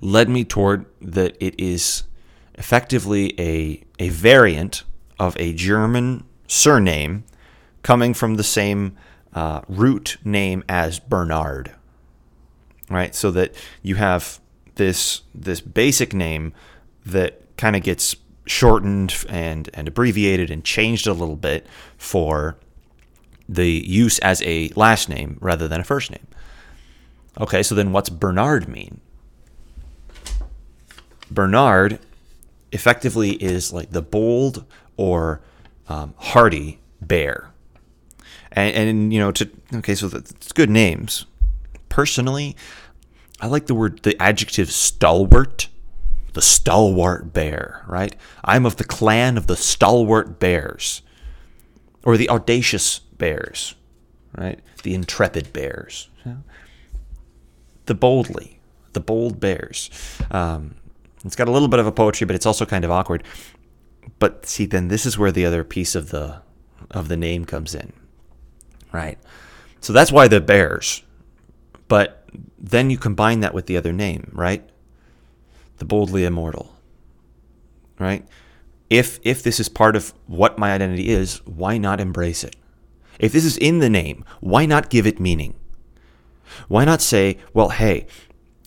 led 0.00 0.28
me 0.28 0.44
toward 0.44 0.86
that 1.00 1.36
it 1.40 1.54
is 1.58 2.04
effectively 2.54 3.38
a 3.38 3.84
a 3.98 4.08
variant 4.08 4.84
of 5.18 5.36
a 5.38 5.52
German 5.52 6.24
surname 6.46 7.24
coming 7.82 8.14
from 8.14 8.34
the 8.34 8.44
same 8.44 8.96
uh, 9.32 9.60
root 9.68 10.16
name 10.24 10.64
as 10.68 10.98
Bernard, 10.98 11.72
right? 12.90 13.14
So 13.14 13.30
that 13.32 13.54
you 13.82 13.96
have 13.96 14.40
this 14.76 15.22
this 15.34 15.60
basic 15.60 16.12
name 16.12 16.52
that 17.04 17.56
kind 17.56 17.76
of 17.76 17.82
gets 17.82 18.16
shortened 18.46 19.24
and 19.28 19.68
and 19.74 19.88
abbreviated 19.88 20.50
and 20.50 20.64
changed 20.64 21.06
a 21.06 21.12
little 21.12 21.36
bit 21.36 21.66
for 21.96 22.56
the 23.48 23.70
use 23.86 24.18
as 24.20 24.42
a 24.42 24.70
last 24.76 25.08
name 25.08 25.38
rather 25.40 25.68
than 25.68 25.80
a 25.80 25.84
first 25.84 26.10
name. 26.10 26.26
Okay, 27.38 27.62
so 27.62 27.74
then 27.74 27.92
what's 27.92 28.08
Bernard 28.08 28.68
mean? 28.68 29.00
Bernard 31.30 31.98
effectively 32.72 33.32
is 33.32 33.72
like 33.72 33.90
the 33.90 34.02
bold 34.02 34.64
or 34.96 35.40
um, 35.88 36.14
hardy 36.16 36.80
bear 37.00 37.50
and, 38.52 38.88
and 38.88 39.12
you 39.12 39.20
know 39.20 39.30
to 39.30 39.48
okay 39.74 39.94
so 39.94 40.08
that's 40.08 40.52
good 40.52 40.70
names 40.70 41.26
personally 41.88 42.56
i 43.40 43.46
like 43.46 43.66
the 43.66 43.74
word 43.74 44.02
the 44.02 44.20
adjective 44.20 44.70
stalwart 44.70 45.68
the 46.34 46.42
stalwart 46.42 47.32
bear 47.32 47.84
right 47.86 48.16
i'm 48.44 48.66
of 48.66 48.76
the 48.76 48.84
clan 48.84 49.36
of 49.36 49.46
the 49.46 49.56
stalwart 49.56 50.38
bears 50.38 51.02
or 52.04 52.16
the 52.16 52.28
audacious 52.28 52.98
bears 52.98 53.74
right 54.36 54.60
the 54.82 54.94
intrepid 54.94 55.52
bears 55.52 56.08
the 57.86 57.94
boldly 57.94 58.60
the 58.92 59.00
bold 59.00 59.38
bears 59.38 59.90
um, 60.30 60.74
it's 61.24 61.36
got 61.36 61.48
a 61.48 61.50
little 61.50 61.68
bit 61.68 61.80
of 61.80 61.86
a 61.86 61.92
poetry 61.92 62.26
but 62.26 62.34
it's 62.36 62.46
also 62.46 62.66
kind 62.66 62.84
of 62.84 62.90
awkward 62.90 63.22
but 64.18 64.46
see 64.46 64.66
then 64.66 64.88
this 64.88 65.06
is 65.06 65.18
where 65.18 65.32
the 65.32 65.46
other 65.46 65.64
piece 65.64 65.94
of 65.94 66.10
the 66.10 66.42
of 66.90 67.08
the 67.08 67.16
name 67.16 67.44
comes 67.44 67.74
in 67.74 67.92
right? 68.96 69.18
So 69.80 69.92
that's 69.92 70.10
why 70.10 70.26
the 70.28 70.40
Bears. 70.40 71.02
But 71.88 72.28
then 72.58 72.90
you 72.90 72.98
combine 72.98 73.40
that 73.40 73.54
with 73.54 73.66
the 73.66 73.76
other 73.76 73.92
name, 73.92 74.30
right? 74.32 74.68
The 75.78 75.84
boldly 75.84 76.24
immortal, 76.24 76.74
right? 77.98 78.26
if 78.90 79.18
if 79.22 79.42
this 79.42 79.58
is 79.58 79.68
part 79.68 79.96
of 79.96 80.14
what 80.26 80.58
my 80.58 80.72
identity 80.72 81.08
is, 81.08 81.44
why 81.46 81.78
not 81.78 82.00
embrace 82.00 82.44
it? 82.44 82.56
If 83.18 83.32
this 83.32 83.44
is 83.44 83.56
in 83.56 83.78
the 83.78 83.90
name, 83.90 84.24
why 84.40 84.66
not 84.66 84.90
give 84.90 85.06
it 85.06 85.18
meaning? 85.20 85.54
Why 86.68 86.84
not 86.84 87.00
say, 87.00 87.38
well, 87.52 87.70
hey, 87.70 88.06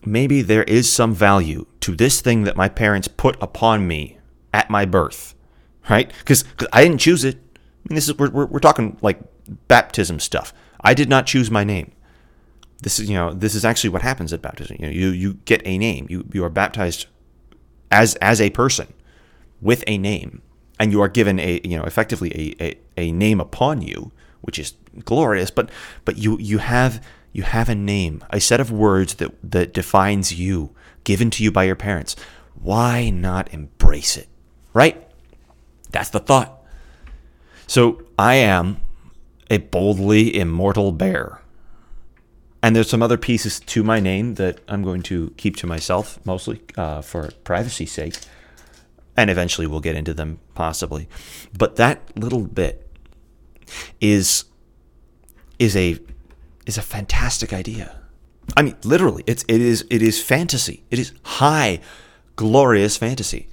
maybe 0.05 0.41
there 0.41 0.63
is 0.63 0.91
some 0.91 1.13
value 1.13 1.65
to 1.81 1.95
this 1.95 2.19
thing 2.21 2.43
that 2.43 2.57
my 2.57 2.67
parents 2.67 3.07
put 3.07 3.37
upon 3.41 3.87
me 3.87 4.17
at 4.53 4.69
my 4.69 4.85
birth, 4.85 5.35
right? 5.89 6.11
Because 6.19 6.43
I 6.73 6.83
didn't 6.83 6.99
choose 6.99 7.23
it. 7.23 7.37
I 7.37 7.89
mean, 7.89 7.95
this 7.95 8.09
is 8.09 8.17
we're, 8.17 8.29
we're, 8.29 8.45
we're 8.47 8.59
talking 8.59 8.97
like 9.01 9.19
baptism 9.67 10.19
stuff. 10.19 10.53
I 10.81 10.93
did 10.93 11.09
not 11.09 11.25
choose 11.25 11.49
my 11.49 11.63
name. 11.63 11.91
This 12.81 12.99
is 12.99 13.09
you 13.09 13.15
know 13.15 13.33
this 13.33 13.55
is 13.55 13.65
actually 13.65 13.89
what 13.89 14.01
happens 14.01 14.31
at 14.31 14.41
baptism. 14.41 14.77
You 14.79 14.85
know, 14.87 14.91
you 14.91 15.09
you 15.09 15.33
get 15.45 15.61
a 15.65 15.77
name. 15.77 16.07
You 16.09 16.25
you 16.31 16.43
are 16.43 16.49
baptized 16.49 17.07
as 17.91 18.15
as 18.15 18.39
a 18.39 18.49
person 18.51 18.93
with 19.61 19.83
a 19.87 19.97
name, 19.97 20.41
and 20.79 20.91
you 20.91 21.01
are 21.01 21.09
given 21.09 21.39
a 21.39 21.59
you 21.63 21.77
know 21.77 21.83
effectively 21.83 22.55
a, 22.59 22.63
a, 22.63 22.79
a 22.97 23.11
name 23.11 23.41
upon 23.41 23.81
you, 23.81 24.11
which 24.41 24.57
is 24.57 24.73
glorious. 25.03 25.51
But 25.51 25.69
but 26.05 26.17
you 26.17 26.37
you 26.39 26.59
have 26.59 27.03
you 27.33 27.43
have 27.43 27.69
a 27.69 27.75
name, 27.75 28.23
a 28.29 28.39
set 28.39 28.59
of 28.59 28.71
words 28.71 29.15
that 29.15 29.31
that 29.43 29.73
defines 29.73 30.33
you, 30.33 30.73
given 31.03 31.29
to 31.31 31.43
you 31.43 31.51
by 31.51 31.65
your 31.65 31.75
parents. 31.75 32.15
Why 32.61 33.09
not 33.09 33.53
embrace 33.53 34.17
it? 34.17 34.27
Right? 34.73 35.05
That's 35.91 36.09
the 36.09 36.19
thought. 36.19 36.63
So 37.67 38.03
I 38.17 38.35
am 38.35 38.81
a 39.49 39.57
boldly 39.57 40.35
immortal 40.35 40.91
bear. 40.91 41.41
And 42.61 42.75
there's 42.75 42.89
some 42.89 43.01
other 43.01 43.17
pieces 43.17 43.59
to 43.61 43.83
my 43.83 43.99
name 43.99 44.35
that 44.35 44.59
I'm 44.67 44.83
going 44.83 45.01
to 45.03 45.33
keep 45.37 45.55
to 45.57 45.67
myself, 45.67 46.19
mostly 46.25 46.61
uh, 46.77 47.01
for 47.01 47.29
privacy's 47.43 47.91
sake. 47.91 48.15
And 49.15 49.29
eventually 49.29 49.65
we'll 49.67 49.79
get 49.79 49.95
into 49.95 50.13
them, 50.13 50.39
possibly. 50.55 51.07
But 51.57 51.77
that 51.77 52.17
little 52.17 52.43
bit 52.43 52.85
is 54.01 54.45
is 55.57 55.75
a 55.75 55.99
is 56.65 56.77
a 56.77 56.81
fantastic 56.81 57.53
idea. 57.53 57.99
I 58.55 58.61
mean, 58.61 58.75
literally, 58.83 59.23
it's 59.27 59.43
it 59.47 59.61
is 59.61 59.85
it 59.89 60.01
is 60.01 60.21
fantasy. 60.21 60.83
It 60.89 60.99
is 60.99 61.13
high, 61.23 61.79
glorious 62.35 62.97
fantasy 62.97 63.49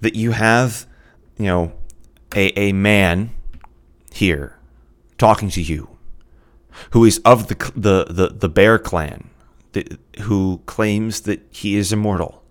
that 0.00 0.14
you 0.14 0.32
have, 0.32 0.86
you 1.38 1.46
know, 1.46 1.72
a 2.34 2.58
a 2.58 2.72
man 2.72 3.30
here 4.12 4.58
talking 5.16 5.50
to 5.50 5.62
you 5.62 5.97
who 6.90 7.04
is 7.04 7.20
of 7.24 7.48
the 7.48 7.72
the 7.76 8.04
the, 8.04 8.28
the 8.28 8.48
bear 8.48 8.78
clan 8.78 9.30
that, 9.72 9.98
who 10.20 10.60
claims 10.66 11.22
that 11.22 11.46
he 11.50 11.76
is 11.76 11.92
immortal 11.92 12.42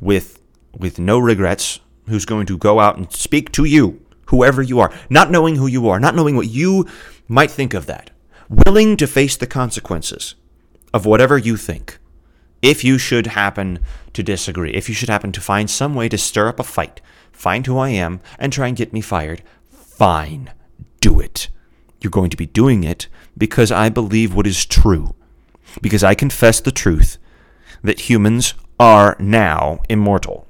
with 0.00 0.40
with 0.76 0.98
no 0.98 1.18
regrets 1.18 1.80
who's 2.08 2.24
going 2.24 2.46
to 2.46 2.58
go 2.58 2.80
out 2.80 2.96
and 2.96 3.12
speak 3.12 3.52
to 3.52 3.64
you 3.64 4.00
whoever 4.26 4.62
you 4.62 4.78
are 4.80 4.92
not 5.10 5.30
knowing 5.30 5.56
who 5.56 5.66
you 5.66 5.88
are 5.88 6.00
not 6.00 6.14
knowing 6.14 6.36
what 6.36 6.48
you 6.48 6.86
might 7.26 7.50
think 7.50 7.74
of 7.74 7.86
that 7.86 8.10
willing 8.48 8.96
to 8.96 9.06
face 9.06 9.36
the 9.36 9.46
consequences 9.46 10.34
of 10.94 11.04
whatever 11.04 11.36
you 11.36 11.56
think 11.56 11.98
if 12.62 12.82
you 12.82 12.98
should 12.98 13.28
happen 13.28 13.78
to 14.12 14.22
disagree 14.22 14.72
if 14.72 14.88
you 14.88 14.94
should 14.94 15.08
happen 15.08 15.32
to 15.32 15.40
find 15.40 15.70
some 15.70 15.94
way 15.94 16.08
to 16.08 16.18
stir 16.18 16.48
up 16.48 16.60
a 16.60 16.64
fight 16.64 17.00
find 17.32 17.66
who 17.66 17.78
I 17.78 17.90
am 17.90 18.20
and 18.38 18.52
try 18.52 18.68
and 18.68 18.76
get 18.76 18.92
me 18.92 19.00
fired 19.00 19.42
fine 19.70 20.50
do 21.00 21.20
it 21.20 21.48
you're 22.00 22.10
going 22.10 22.30
to 22.30 22.36
be 22.36 22.46
doing 22.46 22.84
it 22.84 23.08
because 23.36 23.70
I 23.72 23.88
believe 23.88 24.34
what 24.34 24.46
is 24.46 24.64
true, 24.64 25.14
because 25.80 26.04
I 26.04 26.14
confess 26.14 26.60
the 26.60 26.72
truth 26.72 27.18
that 27.82 28.08
humans 28.08 28.54
are 28.78 29.16
now 29.18 29.80
immortal. 29.88 30.46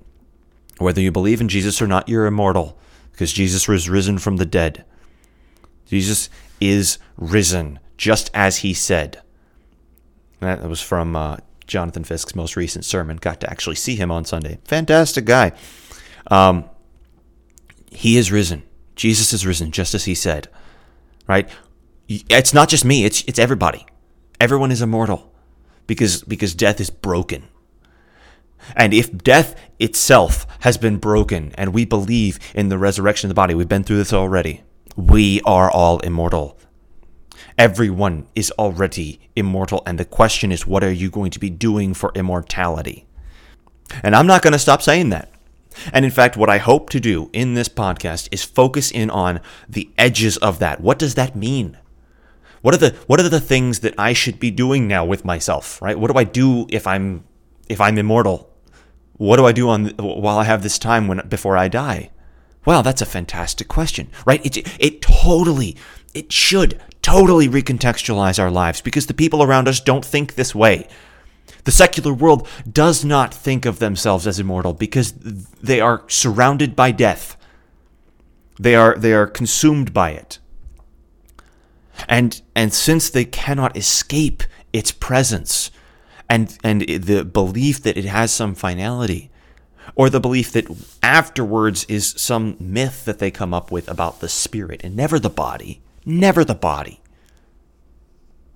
Whether 0.78 1.00
you 1.00 1.10
believe 1.10 1.40
in 1.40 1.48
Jesus 1.48 1.82
or 1.82 1.86
not, 1.86 2.08
you're 2.08 2.26
immortal 2.26 2.78
because 3.12 3.32
Jesus 3.32 3.66
was 3.66 3.88
risen 3.88 4.18
from 4.18 4.36
the 4.36 4.46
dead. 4.46 4.84
Jesus 5.86 6.28
is 6.60 6.98
risen, 7.16 7.78
just 7.96 8.30
as 8.34 8.58
he 8.58 8.74
said. 8.74 9.22
That 10.40 10.62
was 10.68 10.80
from 10.80 11.16
uh, 11.16 11.38
Jonathan 11.66 12.04
Fisk's 12.04 12.36
most 12.36 12.54
recent 12.54 12.84
sermon. 12.84 13.16
Got 13.16 13.40
to 13.40 13.50
actually 13.50 13.76
see 13.76 13.96
him 13.96 14.10
on 14.10 14.24
Sunday. 14.24 14.58
Fantastic 14.64 15.24
guy. 15.24 15.52
Um, 16.28 16.64
he 17.90 18.18
is 18.18 18.30
risen. 18.30 18.62
Jesus 18.94 19.32
is 19.32 19.46
risen, 19.46 19.72
just 19.72 19.94
as 19.94 20.04
he 20.04 20.14
said 20.14 20.48
right? 21.28 21.48
It's 22.08 22.54
not 22.54 22.68
just 22.68 22.84
me, 22.84 23.04
it's 23.04 23.22
it's 23.24 23.38
everybody. 23.38 23.86
Everyone 24.40 24.70
is 24.70 24.82
immortal 24.82 25.32
because 25.86 26.22
because 26.22 26.54
death 26.54 26.80
is 26.80 26.90
broken. 26.90 27.44
And 28.74 28.92
if 28.92 29.16
death 29.16 29.54
itself 29.78 30.46
has 30.60 30.76
been 30.76 30.96
broken 30.96 31.52
and 31.56 31.72
we 31.72 31.84
believe 31.84 32.38
in 32.54 32.68
the 32.68 32.78
resurrection 32.78 33.28
of 33.28 33.30
the 33.30 33.34
body, 33.34 33.54
we've 33.54 33.68
been 33.68 33.84
through 33.84 33.98
this 33.98 34.12
already. 34.12 34.62
We 34.96 35.40
are 35.42 35.70
all 35.70 36.00
immortal. 36.00 36.58
Everyone 37.56 38.26
is 38.34 38.50
already 38.52 39.20
immortal 39.36 39.82
and 39.86 39.98
the 39.98 40.04
question 40.04 40.50
is 40.50 40.66
what 40.66 40.82
are 40.82 40.92
you 40.92 41.10
going 41.10 41.30
to 41.32 41.38
be 41.38 41.50
doing 41.50 41.94
for 41.94 42.12
immortality? 42.14 43.06
And 44.02 44.14
I'm 44.14 44.26
not 44.26 44.42
going 44.42 44.52
to 44.52 44.58
stop 44.58 44.82
saying 44.82 45.10
that. 45.10 45.30
And 45.92 46.04
in 46.04 46.10
fact, 46.10 46.36
what 46.36 46.50
I 46.50 46.58
hope 46.58 46.90
to 46.90 47.00
do 47.00 47.30
in 47.32 47.54
this 47.54 47.68
podcast 47.68 48.28
is 48.30 48.44
focus 48.44 48.90
in 48.90 49.10
on 49.10 49.40
the 49.68 49.90
edges 49.98 50.36
of 50.38 50.58
that. 50.58 50.80
What 50.80 50.98
does 50.98 51.14
that 51.14 51.36
mean? 51.36 51.78
What 52.62 52.74
are 52.74 52.78
the 52.78 52.96
what 53.06 53.20
are 53.20 53.28
the 53.28 53.40
things 53.40 53.80
that 53.80 53.94
I 53.98 54.12
should 54.12 54.40
be 54.40 54.50
doing 54.50 54.88
now 54.88 55.04
with 55.04 55.24
myself, 55.24 55.80
right? 55.80 55.98
What 55.98 56.10
do 56.10 56.18
I 56.18 56.24
do 56.24 56.66
if 56.70 56.86
I'm 56.86 57.24
if 57.68 57.80
I'm 57.80 57.98
immortal? 57.98 58.50
What 59.16 59.36
do 59.36 59.46
I 59.46 59.52
do 59.52 59.68
on 59.68 59.90
while 59.98 60.38
I 60.38 60.44
have 60.44 60.62
this 60.62 60.78
time 60.78 61.08
when 61.08 61.26
before 61.28 61.56
I 61.56 61.68
die? 61.68 62.10
Well, 62.64 62.82
that's 62.82 63.02
a 63.02 63.06
fantastic 63.06 63.68
question, 63.68 64.10
right? 64.26 64.44
It 64.44 64.56
it 64.80 65.02
totally 65.02 65.76
it 66.14 66.32
should 66.32 66.80
totally 67.02 67.48
recontextualize 67.48 68.38
our 68.38 68.50
lives 68.50 68.80
because 68.80 69.06
the 69.06 69.14
people 69.14 69.42
around 69.42 69.68
us 69.68 69.80
don't 69.80 70.04
think 70.04 70.34
this 70.34 70.54
way. 70.54 70.88
The 71.68 71.72
secular 71.72 72.14
world 72.14 72.48
does 72.72 73.04
not 73.04 73.34
think 73.34 73.66
of 73.66 73.78
themselves 73.78 74.26
as 74.26 74.40
immortal 74.40 74.72
because 74.72 75.12
they 75.12 75.82
are 75.82 76.02
surrounded 76.08 76.74
by 76.74 76.92
death. 76.92 77.36
They 78.58 78.74
are, 78.74 78.96
they 78.96 79.12
are 79.12 79.26
consumed 79.26 79.92
by 79.92 80.12
it. 80.12 80.38
And, 82.08 82.40
and 82.54 82.72
since 82.72 83.10
they 83.10 83.26
cannot 83.26 83.76
escape 83.76 84.44
its 84.72 84.92
presence 84.92 85.70
and, 86.26 86.56
and 86.64 86.80
the 86.80 87.22
belief 87.22 87.82
that 87.82 87.98
it 87.98 88.06
has 88.06 88.32
some 88.32 88.54
finality, 88.54 89.30
or 89.94 90.08
the 90.08 90.20
belief 90.20 90.50
that 90.52 90.74
afterwards 91.02 91.84
is 91.84 92.14
some 92.16 92.56
myth 92.58 93.04
that 93.04 93.18
they 93.18 93.30
come 93.30 93.52
up 93.52 93.70
with 93.70 93.90
about 93.90 94.20
the 94.20 94.30
spirit 94.30 94.80
and 94.82 94.96
never 94.96 95.18
the 95.18 95.28
body, 95.28 95.82
never 96.06 96.46
the 96.46 96.54
body. 96.54 97.02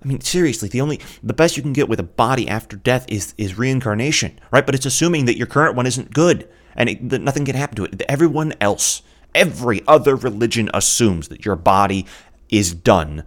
I 0.03 0.07
mean, 0.07 0.21
seriously, 0.21 0.67
the 0.67 0.81
only 0.81 0.99
the 1.21 1.33
best 1.33 1.55
you 1.55 1.63
can 1.63 1.73
get 1.73 1.87
with 1.87 1.99
a 1.99 2.03
body 2.03 2.47
after 2.47 2.75
death 2.75 3.05
is 3.07 3.33
is 3.37 3.57
reincarnation, 3.57 4.39
right? 4.51 4.65
But 4.65 4.75
it's 4.75 4.85
assuming 4.85 5.25
that 5.25 5.37
your 5.37 5.47
current 5.47 5.75
one 5.75 5.87
isn't 5.87 6.13
good 6.13 6.49
and 6.75 6.89
it, 6.89 7.09
that 7.09 7.21
nothing 7.21 7.45
can 7.45 7.55
happen 7.55 7.75
to 7.77 7.85
it. 7.85 8.01
Everyone 8.09 8.53
else, 8.59 9.01
every 9.33 9.81
other 9.87 10.15
religion 10.15 10.69
assumes 10.73 11.29
that 11.29 11.45
your 11.45 11.55
body 11.55 12.05
is 12.49 12.73
done 12.73 13.23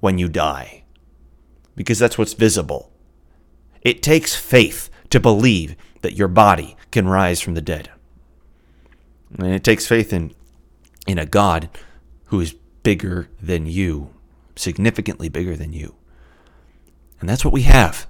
when 0.00 0.18
you 0.18 0.28
die, 0.28 0.84
because 1.76 1.98
that's 1.98 2.18
what's 2.18 2.34
visible. 2.34 2.92
It 3.82 4.02
takes 4.02 4.34
faith 4.34 4.90
to 5.10 5.20
believe 5.20 5.76
that 6.02 6.14
your 6.14 6.28
body 6.28 6.76
can 6.90 7.08
rise 7.08 7.40
from 7.40 7.54
the 7.54 7.60
dead, 7.60 7.90
and 9.38 9.54
it 9.54 9.64
takes 9.64 9.86
faith 9.86 10.12
in 10.12 10.34
in 11.06 11.18
a 11.18 11.26
God 11.26 11.70
who 12.26 12.40
is 12.40 12.54
bigger 12.82 13.28
than 13.40 13.66
you, 13.66 14.10
significantly 14.56 15.28
bigger 15.28 15.56
than 15.56 15.72
you. 15.72 15.94
And 17.22 17.28
that's 17.28 17.44
what 17.44 17.54
we 17.54 17.62
have. 17.62 18.08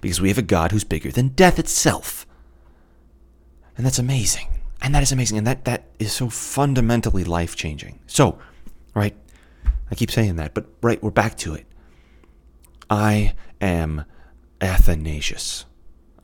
Because 0.00 0.20
we 0.20 0.28
have 0.28 0.38
a 0.38 0.42
God 0.42 0.72
who's 0.72 0.84
bigger 0.84 1.10
than 1.10 1.28
death 1.28 1.58
itself. 1.58 2.26
And 3.76 3.84
that's 3.84 3.98
amazing. 3.98 4.48
And 4.80 4.94
that 4.94 5.02
is 5.02 5.12
amazing. 5.12 5.36
And 5.36 5.46
that, 5.46 5.66
that 5.66 5.84
is 5.98 6.12
so 6.12 6.30
fundamentally 6.30 7.24
life 7.24 7.56
changing. 7.56 8.00
So, 8.06 8.38
right, 8.94 9.14
I 9.90 9.94
keep 9.94 10.10
saying 10.10 10.36
that, 10.36 10.54
but 10.54 10.66
right, 10.82 11.02
we're 11.02 11.10
back 11.10 11.36
to 11.38 11.54
it. 11.54 11.66
I 12.88 13.34
am 13.60 14.06
Athanasius. 14.62 15.66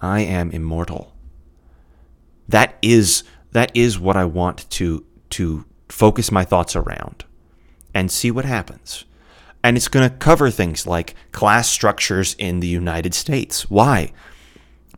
I 0.00 0.20
am 0.20 0.50
immortal. 0.50 1.14
That 2.48 2.76
is 2.80 3.22
that 3.52 3.70
is 3.74 3.98
what 3.98 4.16
I 4.16 4.24
want 4.24 4.68
to 4.70 5.04
to 5.30 5.64
focus 5.88 6.32
my 6.32 6.44
thoughts 6.44 6.74
around 6.74 7.24
and 7.94 8.10
see 8.10 8.30
what 8.30 8.44
happens. 8.44 9.04
And 9.64 9.77
it's 9.77 9.88
going 9.88 10.09
to 10.09 10.16
cover 10.16 10.50
things 10.50 10.87
like 10.87 11.16
class 11.33 11.68
structures 11.70 12.37
in 12.38 12.61
the 12.61 12.68
United 12.68 13.14
States. 13.14 13.70
Why? 13.70 14.12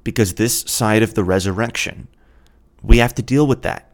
Because 0.05 0.35
this 0.35 0.61
side 0.62 1.02
of 1.02 1.14
the 1.14 1.24
resurrection, 1.24 2.09
we 2.83 2.98
have 2.98 3.14
to 3.14 3.22
deal 3.22 3.46
with 3.46 3.62
that. 3.62 3.90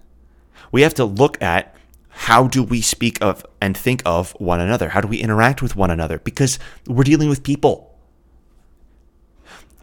We 0.72 0.82
have 0.82 0.94
to 0.94 1.04
look 1.04 1.40
at 1.42 1.76
how 2.08 2.48
do 2.48 2.62
we 2.62 2.80
speak 2.80 3.18
of 3.22 3.44
and 3.60 3.76
think 3.76 4.02
of 4.06 4.32
one 4.40 4.60
another? 4.60 4.90
How 4.90 5.00
do 5.02 5.08
we 5.08 5.18
interact 5.18 5.62
with 5.62 5.76
one 5.76 5.90
another? 5.90 6.18
Because 6.18 6.58
we're 6.86 7.04
dealing 7.04 7.28
with 7.28 7.42
people. 7.42 7.94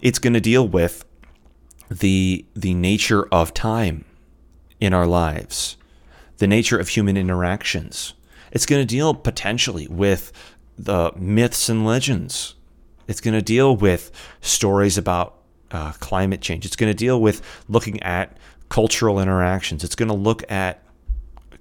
It's 0.02 0.19
going 0.19 0.34
to 0.34 0.41
deal 0.41 0.67
with 0.67 1.06
the 1.89 2.45
the 2.56 2.73
nature 2.73 3.28
of 3.32 3.54
time. 3.54 4.06
in 4.80 4.93
our 4.93 5.08
lives, 5.08 5.78
the 6.38 6.47
nature 6.47 6.78
of 6.80 6.89
human 6.89 7.17
interactions. 7.17 8.13
It's 8.52 8.65
going 8.65 8.82
to 8.82 8.86
deal 8.86 9.13
potentially 9.13 9.88
with 9.88 10.32
the 10.80 11.12
myths 11.18 11.70
and 11.70 11.86
legends. 11.86 12.56
It's 13.08 13.22
going 13.22 13.34
to 13.34 13.42
deal 13.42 13.76
with 13.76 14.12
stories 14.42 14.98
about 14.98 15.36
uh, 15.72 15.92
climate 15.94 16.42
change. 16.42 16.65
It's 16.65 16.76
going 16.76 16.92
to 16.92 16.98
deal 16.98 17.22
with 17.22 17.42
looking 17.68 18.02
at 18.02 18.38
cultural 18.70 19.20
interactions. 19.20 19.84
It's 19.84 19.96
going 19.96 20.10
to 20.10 20.15
look 20.15 20.50
at 20.50 20.84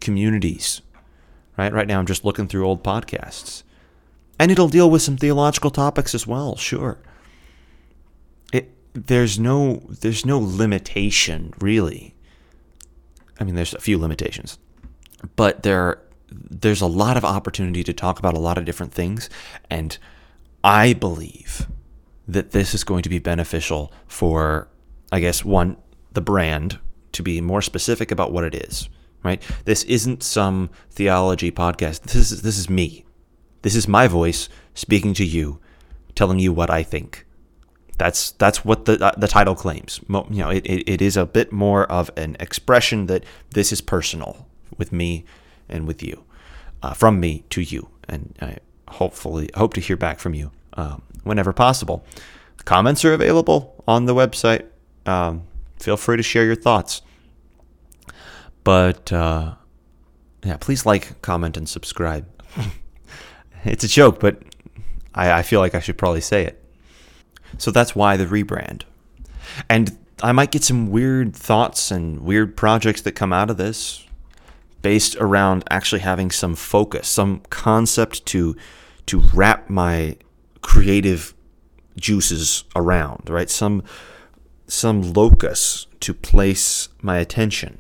communities. 0.01 0.83
Right? 1.57 1.73
Right 1.73 1.89
now, 1.89 1.99
I'm 1.99 2.07
just 2.07 2.25
looking 2.25 2.47
through 2.47 2.67
old 2.67 2.85
podcasts. 2.85 3.65
And 4.39 4.53
it'll 4.53 4.69
deal 4.69 4.89
with 4.89 5.03
some 5.03 5.17
theological 5.17 5.71
topics 5.71 6.15
as 6.15 6.27
well, 6.27 6.57
sure. 6.57 6.99
It, 8.53 8.73
there's 8.95 9.39
no 9.39 9.83
there's 10.01 10.25
no 10.25 10.39
limitation 10.39 11.53
really. 11.61 12.15
I 13.41 13.45
mean, 13.45 13.57
there's 13.57 13.75
a 13.75 13.81
few 13.81 13.99
limitations, 13.99 14.59
but 15.35 15.65
there 15.65 16.01
there's 16.31 16.81
a 16.81 16.87
lot 16.87 17.17
of 17.17 17.25
opportunity 17.25 17.83
to 17.85 17.93
talk 17.93 18.19
about 18.19 18.35
a 18.35 18.41
lot 18.41 18.59
of 18.59 18.65
different 18.65 18.93
things, 18.93 19.29
and 19.71 19.97
I 20.63 20.93
believe 20.93 21.67
that 22.27 22.51
this 22.51 22.75
is 22.75 22.85
going 22.85 23.03
to 23.03 23.09
be 23.09 23.19
beneficial 23.19 23.93
for, 24.07 24.69
I 25.11 25.21
guess, 25.21 25.45
one 25.45 25.77
the 26.13 26.21
brand 26.21 26.79
to 27.13 27.23
be 27.23 27.41
more 27.41 27.63
specific 27.63 28.11
about 28.11 28.33
what 28.33 28.45
it 28.45 28.55
is. 28.55 28.89
Right? 29.23 29.43
This 29.65 29.83
isn't 29.85 30.23
some 30.23 30.71
theology 30.91 31.51
podcast. 31.51 32.03
This 32.03 32.31
is 32.31 32.43
this 32.43 32.59
is 32.59 32.71
me. 32.71 33.05
This 33.63 33.75
is 33.75 33.89
my 33.89 34.07
voice 34.07 34.49
speaking 34.75 35.15
to 35.15 35.25
you, 35.25 35.59
telling 36.15 36.39
you 36.39 36.53
what 36.53 36.71
I 36.71 36.83
think. 36.83 37.27
That's 37.99 38.31
that's 38.33 38.65
what 38.65 38.85
the 38.85 39.05
uh, 39.05 39.13
the 39.17 39.27
title 39.27 39.57
claims. 39.57 40.01
You 40.09 40.25
know, 40.31 40.51
it, 40.51 40.65
it, 40.65 40.89
it 40.89 41.03
is 41.03 41.17
a 41.17 41.27
bit 41.27 41.51
more 41.51 41.85
of 41.91 42.11
an 42.17 42.37
expression 42.39 43.07
that 43.07 43.25
this 43.51 43.73
is 43.73 43.81
personal 43.81 44.47
with 44.77 44.93
me 44.93 45.25
and 45.69 45.87
with 45.87 46.03
you, 46.03 46.25
uh, 46.83 46.95
from 46.95 47.21
me 47.21 47.45
to 47.51 47.61
you, 47.61 47.89
and 48.09 48.37
I 48.41 48.59
hopefully 48.89 49.51
hope 49.55 49.75
to 49.75 49.81
hear 49.81 49.97
back 49.97 50.19
from 50.19 50.35
you 50.35 50.51
um, 50.75 51.03
whenever 51.25 51.53
possible. 51.53 52.05
Comments 52.65 53.05
are 53.05 53.13
available 53.13 53.83
on 53.87 54.07
the 54.07 54.15
website. 54.15 54.67
Um, 55.07 55.45
feel 55.79 55.97
free 55.97 56.17
to 56.17 56.23
share 56.23 56.45
your 56.45 56.55
thoughts. 56.55 57.03
But 58.65 59.13
uh, 59.13 59.55
yeah, 60.45 60.57
please 60.59 60.85
like, 60.85 61.21
comment, 61.23 61.57
and 61.57 61.69
subscribe. 61.69 62.27
it's 63.65 63.85
a 63.85 63.89
joke, 63.89 64.21
but 64.21 64.43
I, 65.15 65.39
I 65.39 65.43
feel 65.43 65.61
like 65.61 65.75
I 65.75 65.81
should 65.81 65.99
probably 65.99 66.21
say 66.21 66.45
it. 66.45 66.63
So 67.57 67.71
that's 67.71 67.97
why 67.97 68.17
the 68.17 68.27
rebrand. 68.27 68.83
And 69.69 69.97
I 70.23 70.33
might 70.33 70.51
get 70.51 70.65
some 70.65 70.91
weird 70.91 71.35
thoughts 71.35 71.91
and 71.91 72.21
weird 72.21 72.57
projects 72.57 73.03
that 73.03 73.13
come 73.13 73.33
out 73.33 73.51
of 73.51 73.57
this 73.57 74.05
based 74.83 75.17
around 75.17 75.65
actually 75.71 76.01
having 76.01 76.31
some 76.31 76.55
focus, 76.55 77.09
some 77.09 77.43
concept 77.51 78.25
to 78.27 78.57
to 79.07 79.21
wrap 79.33 79.71
my 79.71 80.17
creative 80.61 81.35
juices 81.97 82.65
around, 82.77 83.29
right? 83.29 83.51
Some 83.51 83.83
some 84.67 85.13
locus 85.13 85.87
to 86.01 86.15
place 86.15 86.89
my 87.03 87.19
attention. 87.19 87.79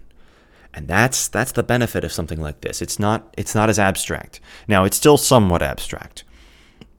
And 0.74 0.88
that's 0.88 1.28
that's 1.28 1.52
the 1.52 1.62
benefit 1.62 2.04
of 2.04 2.12
something 2.12 2.40
like 2.40 2.60
this. 2.60 2.82
It's 2.82 2.98
not 2.98 3.34
it's 3.36 3.54
not 3.54 3.68
as 3.68 3.78
abstract. 3.78 4.40
Now, 4.66 4.84
it's 4.84 4.96
still 4.96 5.16
somewhat 5.16 5.62
abstract. 5.62 6.24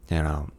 You 0.09 0.23
know, 0.23 0.49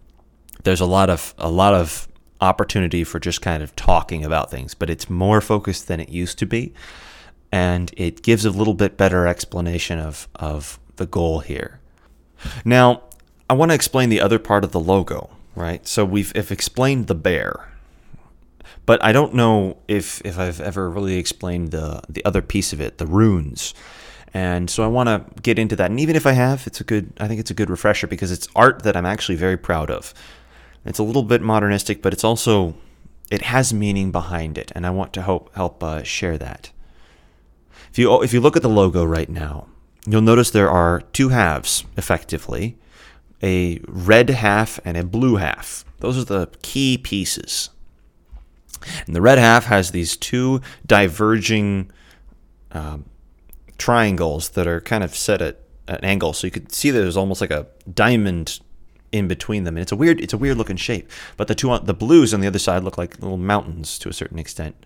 there's 0.64 0.80
a 0.80 0.86
lot 0.86 1.10
of 1.10 1.34
a 1.38 1.50
lot 1.50 1.74
of 1.74 2.08
opportunity 2.40 3.04
for 3.04 3.18
just 3.18 3.42
kind 3.42 3.62
of 3.62 3.76
talking 3.76 4.24
about 4.24 4.50
things, 4.50 4.74
but 4.74 4.88
it's 4.88 5.10
more 5.10 5.40
focused 5.40 5.88
than 5.88 6.00
it 6.00 6.08
used 6.08 6.38
to 6.38 6.46
be. 6.46 6.72
And 7.52 7.92
it 7.96 8.22
gives 8.22 8.44
a 8.44 8.50
little 8.50 8.74
bit 8.74 8.96
better 8.96 9.26
explanation 9.26 9.98
of, 9.98 10.28
of 10.36 10.78
the 10.96 11.06
goal 11.06 11.40
here. 11.40 11.80
Now, 12.64 13.02
I 13.48 13.54
want 13.54 13.70
to 13.70 13.74
explain 13.74 14.08
the 14.08 14.20
other 14.20 14.38
part 14.38 14.64
of 14.64 14.72
the 14.72 14.80
logo, 14.80 15.30
right? 15.56 15.86
So 15.86 16.04
we've 16.04 16.32
if 16.36 16.52
explained 16.52 17.08
the 17.08 17.14
bear, 17.14 17.68
but 18.86 19.02
I 19.02 19.12
don't 19.12 19.34
know 19.34 19.78
if, 19.88 20.22
if 20.24 20.38
I've 20.38 20.60
ever 20.60 20.88
really 20.88 21.16
explained 21.16 21.72
the, 21.72 22.02
the 22.08 22.24
other 22.24 22.42
piece 22.42 22.72
of 22.72 22.80
it, 22.80 22.98
the 22.98 23.06
runes. 23.06 23.74
And 24.32 24.70
so 24.70 24.84
I 24.84 24.86
want 24.86 25.08
to 25.08 25.40
get 25.42 25.58
into 25.58 25.74
that. 25.76 25.90
And 25.90 25.98
even 25.98 26.14
if 26.14 26.26
I 26.26 26.32
have, 26.32 26.66
it's 26.66 26.80
a 26.80 26.84
good, 26.84 27.12
I 27.18 27.26
think 27.26 27.40
it's 27.40 27.50
a 27.50 27.54
good 27.54 27.68
refresher 27.68 28.06
because 28.06 28.30
it's 28.30 28.48
art 28.54 28.84
that 28.84 28.96
I'm 28.96 29.06
actually 29.06 29.34
very 29.36 29.56
proud 29.56 29.90
of. 29.90 30.14
It's 30.84 30.98
a 30.98 31.02
little 31.02 31.24
bit 31.24 31.42
modernistic, 31.42 32.00
but 32.00 32.12
it's 32.12 32.24
also 32.24 32.74
it 33.30 33.42
has 33.42 33.72
meaning 33.72 34.10
behind 34.10 34.58
it, 34.58 34.72
and 34.74 34.86
I 34.86 34.90
want 34.90 35.12
to 35.14 35.22
help 35.22 35.54
help 35.54 35.82
uh, 35.82 36.02
share 36.02 36.38
that. 36.38 36.70
If 37.90 37.98
you 37.98 38.22
if 38.22 38.32
you 38.32 38.40
look 38.40 38.56
at 38.56 38.62
the 38.62 38.68
logo 38.68 39.04
right 39.04 39.28
now, 39.28 39.66
you'll 40.06 40.22
notice 40.22 40.50
there 40.50 40.70
are 40.70 41.00
two 41.12 41.30
halves 41.30 41.84
effectively, 41.96 42.78
a 43.42 43.80
red 43.88 44.30
half 44.30 44.78
and 44.84 44.96
a 44.96 45.04
blue 45.04 45.36
half. 45.36 45.84
Those 45.98 46.18
are 46.18 46.24
the 46.24 46.48
key 46.62 46.98
pieces. 46.98 47.70
And 49.06 49.14
the 49.14 49.20
red 49.20 49.38
half 49.38 49.66
has 49.66 49.90
these 49.90 50.16
two 50.16 50.62
diverging 50.86 51.90
um, 52.72 53.04
triangles 53.76 54.50
that 54.50 54.66
are 54.66 54.80
kind 54.80 55.04
of 55.04 55.14
set 55.14 55.42
at 55.42 55.60
an 55.86 55.98
angle, 56.02 56.32
so 56.32 56.46
you 56.46 56.50
could 56.50 56.72
see 56.72 56.90
there's 56.90 57.16
almost 57.16 57.40
like 57.40 57.50
a 57.50 57.66
diamond 57.92 58.60
in 59.12 59.26
between 59.26 59.64
them. 59.64 59.76
And 59.76 59.82
it's 59.82 59.92
a 59.92 59.96
weird 59.96 60.20
it's 60.20 60.32
a 60.32 60.38
weird 60.38 60.56
looking 60.56 60.76
shape. 60.76 61.10
But 61.36 61.48
the 61.48 61.54
two 61.54 61.76
the 61.82 61.94
blues 61.94 62.32
on 62.32 62.40
the 62.40 62.46
other 62.46 62.58
side 62.58 62.84
look 62.84 62.96
like 62.96 63.20
little 63.20 63.36
mountains 63.36 63.98
to 63.98 64.08
a 64.08 64.12
certain 64.12 64.38
extent. 64.38 64.76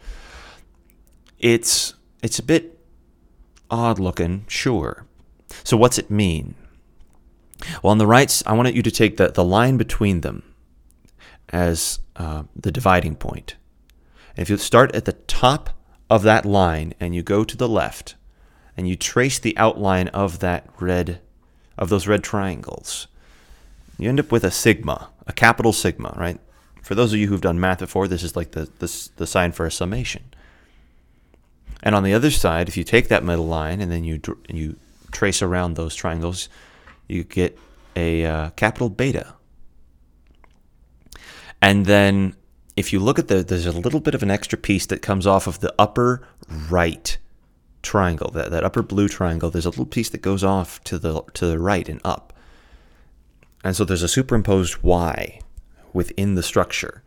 It's 1.38 1.94
it's 2.22 2.38
a 2.38 2.42
bit 2.42 2.73
odd 3.70 3.98
looking, 3.98 4.44
sure. 4.48 5.06
So 5.62 5.76
what's 5.76 5.98
it 5.98 6.10
mean? 6.10 6.54
Well, 7.82 7.92
on 7.92 7.98
the 7.98 8.06
right, 8.06 8.42
I 8.46 8.52
want 8.52 8.74
you 8.74 8.82
to 8.82 8.90
take 8.90 9.16
the, 9.16 9.28
the 9.28 9.44
line 9.44 9.76
between 9.76 10.20
them 10.20 10.42
as 11.50 12.00
uh, 12.16 12.44
the 12.56 12.72
dividing 12.72 13.16
point. 13.16 13.56
If 14.36 14.50
you 14.50 14.56
start 14.56 14.94
at 14.94 15.04
the 15.04 15.12
top 15.12 15.70
of 16.10 16.22
that 16.22 16.44
line 16.44 16.94
and 16.98 17.14
you 17.14 17.22
go 17.22 17.44
to 17.44 17.56
the 17.56 17.68
left 17.68 18.16
and 18.76 18.88
you 18.88 18.96
trace 18.96 19.38
the 19.38 19.56
outline 19.56 20.08
of 20.08 20.40
that 20.40 20.68
red, 20.80 21.20
of 21.78 21.88
those 21.88 22.08
red 22.08 22.24
triangles, 22.24 23.06
you 23.98 24.08
end 24.08 24.20
up 24.20 24.32
with 24.32 24.44
a 24.44 24.50
sigma, 24.50 25.10
a 25.26 25.32
capital 25.32 25.72
sigma, 25.72 26.14
right? 26.16 26.40
For 26.82 26.94
those 26.94 27.12
of 27.12 27.18
you 27.18 27.28
who've 27.28 27.40
done 27.40 27.60
math 27.60 27.78
before, 27.78 28.08
this 28.08 28.22
is 28.22 28.36
like 28.36 28.50
the, 28.50 28.68
the, 28.78 29.08
the 29.16 29.26
sign 29.26 29.52
for 29.52 29.64
a 29.64 29.70
summation. 29.70 30.24
And 31.84 31.94
on 31.94 32.02
the 32.02 32.14
other 32.14 32.30
side, 32.30 32.66
if 32.66 32.76
you 32.76 32.82
take 32.82 33.08
that 33.08 33.22
middle 33.22 33.46
line 33.46 33.80
and 33.80 33.92
then 33.92 34.02
you 34.02 34.20
you 34.48 34.76
trace 35.12 35.42
around 35.42 35.74
those 35.74 35.94
triangles, 35.94 36.48
you 37.06 37.22
get 37.22 37.56
a 37.94 38.24
uh, 38.24 38.50
capital 38.50 38.88
beta. 38.88 39.34
And 41.60 41.86
then 41.86 42.34
if 42.74 42.92
you 42.92 42.98
look 42.98 43.18
at 43.18 43.28
the, 43.28 43.44
there's 43.44 43.66
a 43.66 43.72
little 43.72 44.00
bit 44.00 44.14
of 44.14 44.22
an 44.22 44.30
extra 44.30 44.58
piece 44.58 44.86
that 44.86 45.02
comes 45.02 45.26
off 45.26 45.46
of 45.46 45.60
the 45.60 45.72
upper 45.78 46.26
right 46.68 47.16
triangle, 47.82 48.30
that, 48.30 48.50
that 48.50 48.64
upper 48.64 48.82
blue 48.82 49.06
triangle. 49.06 49.50
There's 49.50 49.66
a 49.66 49.70
little 49.70 49.86
piece 49.86 50.08
that 50.08 50.22
goes 50.22 50.42
off 50.42 50.82
to 50.84 50.98
the 50.98 51.22
to 51.34 51.46
the 51.46 51.58
right 51.58 51.88
and 51.88 52.00
up. 52.02 52.32
And 53.62 53.76
so 53.76 53.84
there's 53.84 54.02
a 54.02 54.08
superimposed 54.08 54.82
Y 54.82 55.40
within 55.92 56.34
the 56.34 56.42
structure. 56.42 57.02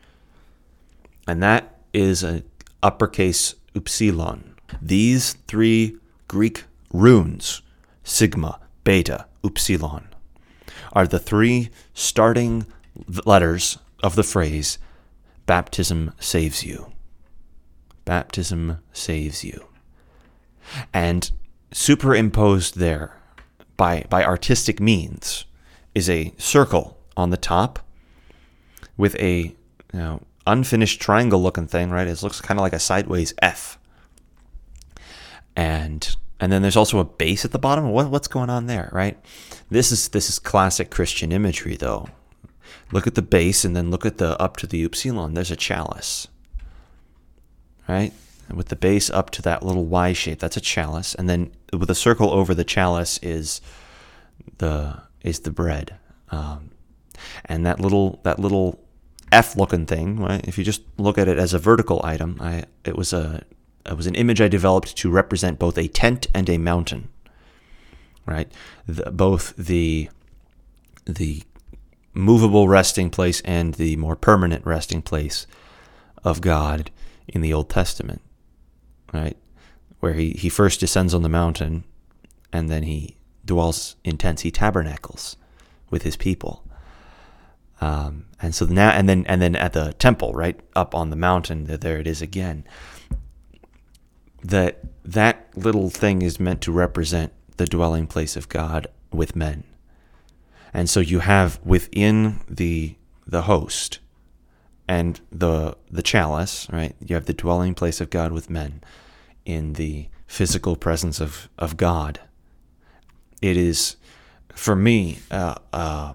And 1.27 1.41
that 1.43 1.79
is 1.93 2.23
an 2.23 2.43
uppercase 2.81 3.55
upsilon. 3.75 4.46
These 4.81 5.33
three 5.47 5.97
Greek 6.27 6.65
runes, 6.93 7.61
sigma, 8.03 8.59
beta, 8.83 9.25
upsilon, 9.43 10.07
are 10.93 11.07
the 11.07 11.19
three 11.19 11.69
starting 11.93 12.65
letters 13.25 13.77
of 14.03 14.15
the 14.15 14.23
phrase 14.23 14.77
baptism 15.45 16.13
saves 16.19 16.63
you. 16.63 16.91
Baptism 18.05 18.79
saves 18.91 19.43
you. 19.43 19.67
And 20.93 21.31
superimposed 21.71 22.77
there 22.77 23.17
by, 23.77 24.05
by 24.09 24.23
artistic 24.23 24.79
means 24.79 25.45
is 25.95 26.09
a 26.09 26.33
circle 26.37 26.97
on 27.15 27.29
the 27.29 27.37
top 27.37 27.79
with 28.97 29.15
a 29.15 29.55
you 29.93 29.99
know, 29.99 30.21
unfinished 30.45 30.99
triangle 31.01 31.41
looking 31.41 31.67
thing, 31.67 31.89
right? 31.89 32.07
It 32.07 32.23
looks 32.23 32.41
kind 32.41 32.59
of 32.59 32.61
like 32.61 32.73
a 32.73 32.79
sideways 32.79 33.33
F. 33.41 33.79
And 35.57 36.15
and 36.39 36.51
then 36.51 36.61
there's 36.61 36.77
also 36.77 36.99
a 36.99 37.03
base 37.03 37.43
at 37.43 37.51
the 37.51 37.59
bottom. 37.59 37.89
What, 37.89 38.11
what's 38.11 38.27
going 38.27 38.51
on 38.51 38.67
there, 38.67 38.89
right? 38.93 39.17
This 39.69 39.91
is 39.91 40.09
this 40.09 40.29
is 40.29 40.37
classic 40.37 40.91
Christian 40.91 41.31
imagery, 41.31 41.75
though. 41.75 42.09
Look 42.91 43.07
at 43.07 43.15
the 43.15 43.23
base, 43.23 43.65
and 43.65 43.75
then 43.75 43.89
look 43.89 44.05
at 44.05 44.19
the 44.19 44.39
up 44.39 44.55
to 44.57 44.67
the 44.67 44.83
upsilon. 44.83 45.33
There's 45.33 45.51
a 45.51 45.55
chalice, 45.55 46.27
right? 47.89 48.13
And 48.47 48.55
with 48.55 48.67
the 48.67 48.75
base 48.75 49.09
up 49.09 49.31
to 49.31 49.41
that 49.41 49.63
little 49.63 49.85
Y 49.85 50.13
shape, 50.13 50.39
that's 50.39 50.55
a 50.55 50.61
chalice, 50.61 51.15
and 51.15 51.27
then 51.27 51.51
with 51.73 51.89
a 51.89 51.95
circle 51.95 52.29
over 52.31 52.53
the 52.53 52.63
chalice 52.63 53.19
is 53.23 53.59
the 54.59 55.01
is 55.23 55.39
the 55.39 55.51
bread. 55.51 55.97
Um, 56.29 56.69
and 57.45 57.65
that 57.65 57.79
little 57.79 58.19
that 58.23 58.37
little 58.37 58.79
F 59.31 59.57
looking 59.57 59.87
thing, 59.87 60.19
right? 60.19 60.47
If 60.47 60.59
you 60.59 60.63
just 60.63 60.83
look 60.97 61.17
at 61.17 61.27
it 61.27 61.39
as 61.39 61.55
a 61.55 61.59
vertical 61.59 61.99
item, 62.03 62.37
I 62.39 62.65
it 62.85 62.95
was 62.95 63.11
a 63.11 63.41
was 63.95 64.07
an 64.07 64.15
image 64.15 64.41
I 64.41 64.47
developed 64.47 64.97
to 64.97 65.09
represent 65.09 65.59
both 65.59 65.77
a 65.77 65.87
tent 65.87 66.27
and 66.33 66.49
a 66.49 66.57
mountain. 66.57 67.09
Right, 68.25 68.51
the, 68.85 69.11
both 69.11 69.55
the 69.55 70.09
the 71.05 71.43
movable 72.13 72.67
resting 72.67 73.09
place 73.09 73.41
and 73.41 73.75
the 73.75 73.95
more 73.95 74.17
permanent 74.17 74.65
resting 74.65 75.01
place 75.01 75.47
of 76.23 76.41
God 76.41 76.91
in 77.27 77.41
the 77.41 77.53
Old 77.53 77.69
Testament. 77.69 78.21
Right, 79.13 79.37
where 79.99 80.13
he, 80.13 80.31
he 80.31 80.49
first 80.49 80.79
descends 80.79 81.13
on 81.13 81.21
the 81.21 81.29
mountain 81.29 81.85
and 82.51 82.69
then 82.69 82.83
he 82.83 83.17
dwells 83.45 83.95
in 84.03 84.17
tents, 84.17 84.41
he 84.41 84.51
tabernacles 84.51 85.37
with 85.89 86.03
his 86.03 86.15
people. 86.15 86.63
Um, 87.79 88.25
and 88.41 88.53
so 88.53 88.65
now, 88.65 88.89
and 88.89 89.07
then, 89.07 89.25
and 89.27 89.41
then 89.41 89.55
at 89.55 89.73
the 89.73 89.93
temple, 89.93 90.33
right 90.33 90.59
up 90.75 90.95
on 90.95 91.09
the 91.09 91.15
mountain, 91.15 91.65
there 91.65 91.99
it 91.99 92.07
is 92.07 92.21
again. 92.21 92.65
That 94.43 94.83
that 95.03 95.49
little 95.55 95.89
thing 95.89 96.21
is 96.21 96.39
meant 96.39 96.61
to 96.61 96.71
represent 96.71 97.33
the 97.57 97.65
dwelling 97.65 98.07
place 98.07 98.35
of 98.35 98.49
God 98.49 98.87
with 99.11 99.35
men. 99.35 99.63
And 100.73 100.89
so 100.89 100.99
you 100.99 101.19
have 101.19 101.59
within 101.63 102.41
the 102.49 102.95
the 103.25 103.43
host 103.43 103.99
and 104.87 105.19
the 105.31 105.75
the 105.89 106.01
chalice, 106.01 106.67
right? 106.71 106.95
You 107.05 107.15
have 107.15 107.25
the 107.25 107.33
dwelling 107.33 107.73
place 107.73 107.99
of 107.99 108.09
God 108.09 108.31
with 108.31 108.49
men 108.49 108.81
in 109.45 109.73
the 109.73 110.07
physical 110.27 110.75
presence 110.75 111.21
of, 111.21 111.49
of 111.57 111.77
God. 111.77 112.19
It 113.41 113.55
is, 113.55 113.95
for 114.53 114.75
me, 114.75 115.19
uh, 115.31 115.55
uh, 115.71 116.13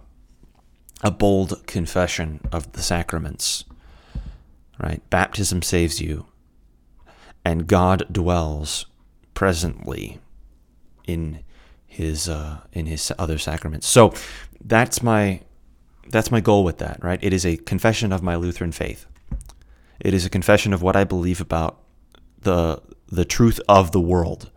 a 1.03 1.11
bold 1.11 1.67
confession 1.67 2.41
of 2.53 2.73
the 2.73 2.83
sacraments. 2.83 3.65
Right? 4.79 5.03
Baptism 5.11 5.63
saves 5.63 6.01
you, 6.01 6.27
and 7.45 7.67
God 7.67 8.07
dwells 8.11 8.87
presently 9.35 10.21
in 11.07 11.43
his 11.87 12.29
uh, 12.29 12.61
in 12.73 12.87
his 12.87 13.13
other 13.19 13.39
sacraments. 13.39 13.87
So 13.87 14.15
that's 14.65 15.03
my 15.03 15.43
that's 16.09 16.31
my 16.31 16.41
goal 16.41 16.65
with 16.65 16.79
that. 16.79 17.03
Right? 17.03 17.19
It 17.23 17.33
is 17.33 17.45
a 17.45 17.57
confession 17.57 18.13
of 18.13 18.23
my 18.23 18.37
Lutheran 18.37 18.73
faith. 18.73 19.07
It 20.01 20.15
is 20.15 20.25
a 20.25 20.31
confession 20.31 20.73
of 20.73 20.83
what 20.83 20.97
I 20.97 21.05
believe 21.05 21.41
about 21.41 21.81
the 22.41 22.83
the 23.09 23.25
truth 23.25 23.61
of 23.69 23.93
the 23.93 24.01
world. 24.01 24.51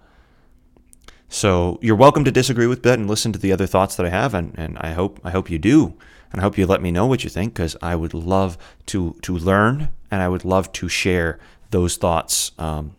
So 1.28 1.80
you're 1.82 1.96
welcome 1.96 2.24
to 2.24 2.32
disagree 2.32 2.68
with 2.68 2.84
that 2.84 2.98
and 3.00 3.10
listen 3.10 3.34
to 3.34 3.40
the 3.40 3.52
other 3.52 3.66
thoughts 3.66 3.96
that 3.96 4.06
I 4.06 4.10
have, 4.10 4.34
and, 4.34 4.58
and 4.58 4.78
I 4.78 4.94
hope 4.94 5.20
I 5.24 5.32
hope 5.32 5.50
you 5.50 5.60
do, 5.60 5.96
and 6.32 6.40
I 6.40 6.44
hope 6.44 6.58
you 6.58 6.66
let 6.66 6.82
me 6.82 6.92
know 6.92 7.06
what 7.06 7.24
you 7.24 7.30
think 7.30 7.54
because 7.54 7.76
I 7.82 7.96
would 7.96 8.14
love 8.14 8.58
to 8.88 9.18
to 9.24 9.38
learn 9.38 9.90
and 10.10 10.22
I 10.22 10.30
would 10.30 10.46
love 10.46 10.72
to 10.74 10.88
share 10.88 11.40
those 11.76 11.98
thoughts 11.98 12.54
um, 12.58 12.96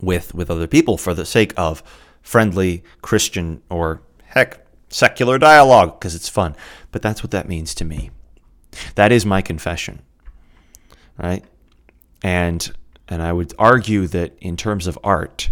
with 0.00 0.34
with 0.34 0.50
other 0.50 0.66
people 0.66 0.96
for 0.96 1.12
the 1.12 1.26
sake 1.26 1.52
of 1.58 1.82
friendly 2.22 2.82
Christian 3.02 3.60
or 3.68 4.00
heck 4.24 4.66
secular 4.88 5.36
dialogue 5.38 6.00
because 6.00 6.14
it's 6.14 6.30
fun. 6.30 6.56
But 6.90 7.02
that's 7.02 7.22
what 7.22 7.32
that 7.32 7.46
means 7.46 7.74
to 7.74 7.84
me. 7.84 8.10
That 8.94 9.12
is 9.12 9.26
my 9.26 9.42
confession, 9.42 10.00
right? 11.18 11.44
And 12.22 12.72
and 13.08 13.22
I 13.22 13.34
would 13.34 13.52
argue 13.58 14.06
that 14.06 14.32
in 14.40 14.56
terms 14.56 14.86
of 14.86 14.98
art, 15.04 15.50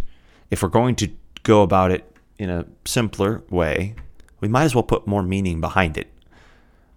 if 0.51 0.63
we're 0.63 0.71
going 0.71 0.97
to 0.97 1.11
go 1.43 1.61
about 1.61 1.91
it 1.91 2.11
in 2.39 2.49
a 2.49 2.65
simpler 2.87 3.43
way, 3.51 3.97
we 4.41 4.49
might 4.49 4.65
as 4.65 4.75
well 4.75 4.83
put 4.83 5.07
more 5.07 5.23
meaning 5.23 5.61
behind 5.61 5.99
it, 5.99 6.11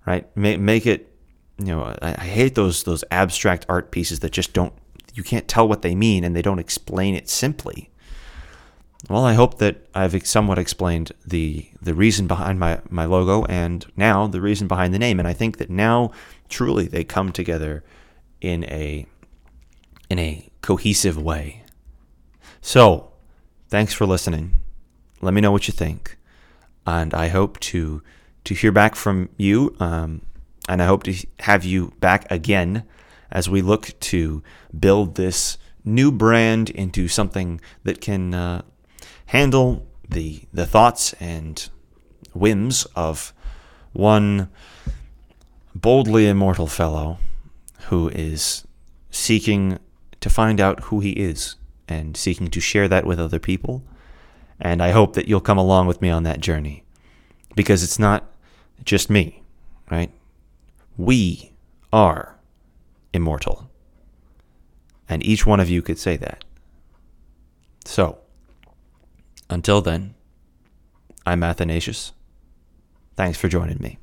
right? 0.06 0.26
Make, 0.36 0.88
it, 0.88 1.14
you 1.60 1.68
know, 1.68 1.84
I, 2.02 2.16
I 2.18 2.24
hate 2.24 2.56
those 2.56 2.84
those 2.84 3.04
abstract 3.12 3.66
art 3.70 3.92
pieces 3.92 4.22
that 4.22 4.32
just 4.32 4.54
don't, 4.54 4.74
you 5.18 5.24
can't 5.24 5.48
tell 5.48 5.68
what 5.68 5.82
they 5.82 5.96
mean 5.96 6.24
and 6.24 6.36
they 6.36 6.44
don't 6.44 6.60
explain 6.60 7.16
it 7.16 7.28
simply. 7.28 7.90
Well, 9.10 9.26
I 9.26 9.34
hope 9.34 9.58
that 9.58 9.88
I've 9.96 10.26
somewhat 10.28 10.60
explained 10.60 11.12
the 11.26 11.70
the 11.82 11.96
reason 11.96 12.28
behind 12.28 12.60
my, 12.60 12.82
my 12.90 13.06
logo 13.06 13.44
and 13.46 13.86
now 13.96 14.28
the 14.28 14.42
reason 14.42 14.68
behind 14.68 14.94
the 14.94 15.00
name. 15.00 15.20
And 15.20 15.28
I 15.28 15.34
think 15.34 15.58
that 15.58 15.70
now 15.70 16.12
truly 16.50 16.88
they 16.88 17.04
come 17.04 17.32
together 17.32 17.84
in 18.42 18.64
a 18.66 19.08
in 20.10 20.20
a 20.20 20.50
cohesive 20.62 21.18
way. 21.18 21.64
So, 22.62 23.12
thanks 23.70 23.94
for 23.94 24.06
listening. 24.06 24.54
Let 25.22 25.34
me 25.34 25.42
know 25.42 25.52
what 25.52 25.68
you 25.68 25.74
think, 25.74 26.18
and 26.86 27.14
I 27.14 27.30
hope 27.30 27.60
to 27.72 28.04
to 28.44 28.54
hear 28.54 28.72
back 28.72 28.96
from 28.96 29.30
you. 29.38 29.76
Um, 29.80 30.22
and 30.70 30.82
I 30.82 30.86
hope 30.86 31.04
to 31.04 31.16
have 31.40 31.64
you 31.64 31.94
back 32.00 32.30
again 32.30 32.84
as 33.32 33.50
we 33.50 33.62
look 33.62 33.98
to 34.00 34.42
build 34.78 35.16
this 35.16 35.58
new 35.84 36.12
brand 36.12 36.70
into 36.70 37.08
something 37.08 37.62
that 37.84 38.02
can 38.02 38.34
uh, 38.34 38.62
handle 39.28 39.86
the 40.10 40.42
the 40.54 40.66
thoughts 40.66 41.14
and 41.20 41.70
whims 42.34 42.86
of 42.96 43.34
one 43.94 44.50
boldly 45.76 46.28
immortal 46.28 46.68
fellow 46.68 47.18
who 47.88 48.10
is 48.10 48.66
seeking 49.10 49.80
to 50.20 50.30
find 50.30 50.60
out 50.60 50.86
who 50.86 51.00
he 51.00 51.12
is 51.12 51.56
and 51.88 52.18
seeking 52.18 52.48
to 52.50 52.60
share 52.60 52.88
that 52.88 53.06
with 53.06 53.20
other 53.20 53.40
people. 53.40 53.84
And 54.60 54.82
I 54.82 54.92
hope 54.92 55.14
that 55.14 55.28
you'll 55.28 55.40
come 55.40 55.58
along 55.58 55.88
with 55.88 56.02
me 56.02 56.10
on 56.10 56.24
that 56.24 56.40
journey 56.40 56.84
because 57.56 57.84
it's 57.84 58.00
not 58.00 58.32
just 58.84 59.10
me, 59.10 59.44
right? 59.90 60.12
We 60.98 61.54
are 61.94 62.37
immortal. 63.18 63.70
And 65.10 65.26
each 65.26 65.46
one 65.46 65.60
of 65.60 65.70
you 65.70 65.82
could 65.82 66.00
say 66.00 66.16
that. 66.18 66.46
So, 67.84 68.20
until 69.50 69.82
then, 69.82 70.14
I'm 71.26 71.44
Athanasius. 71.44 72.14
Thanks 73.16 73.38
for 73.38 73.50
joining 73.50 73.80
me. 73.80 73.98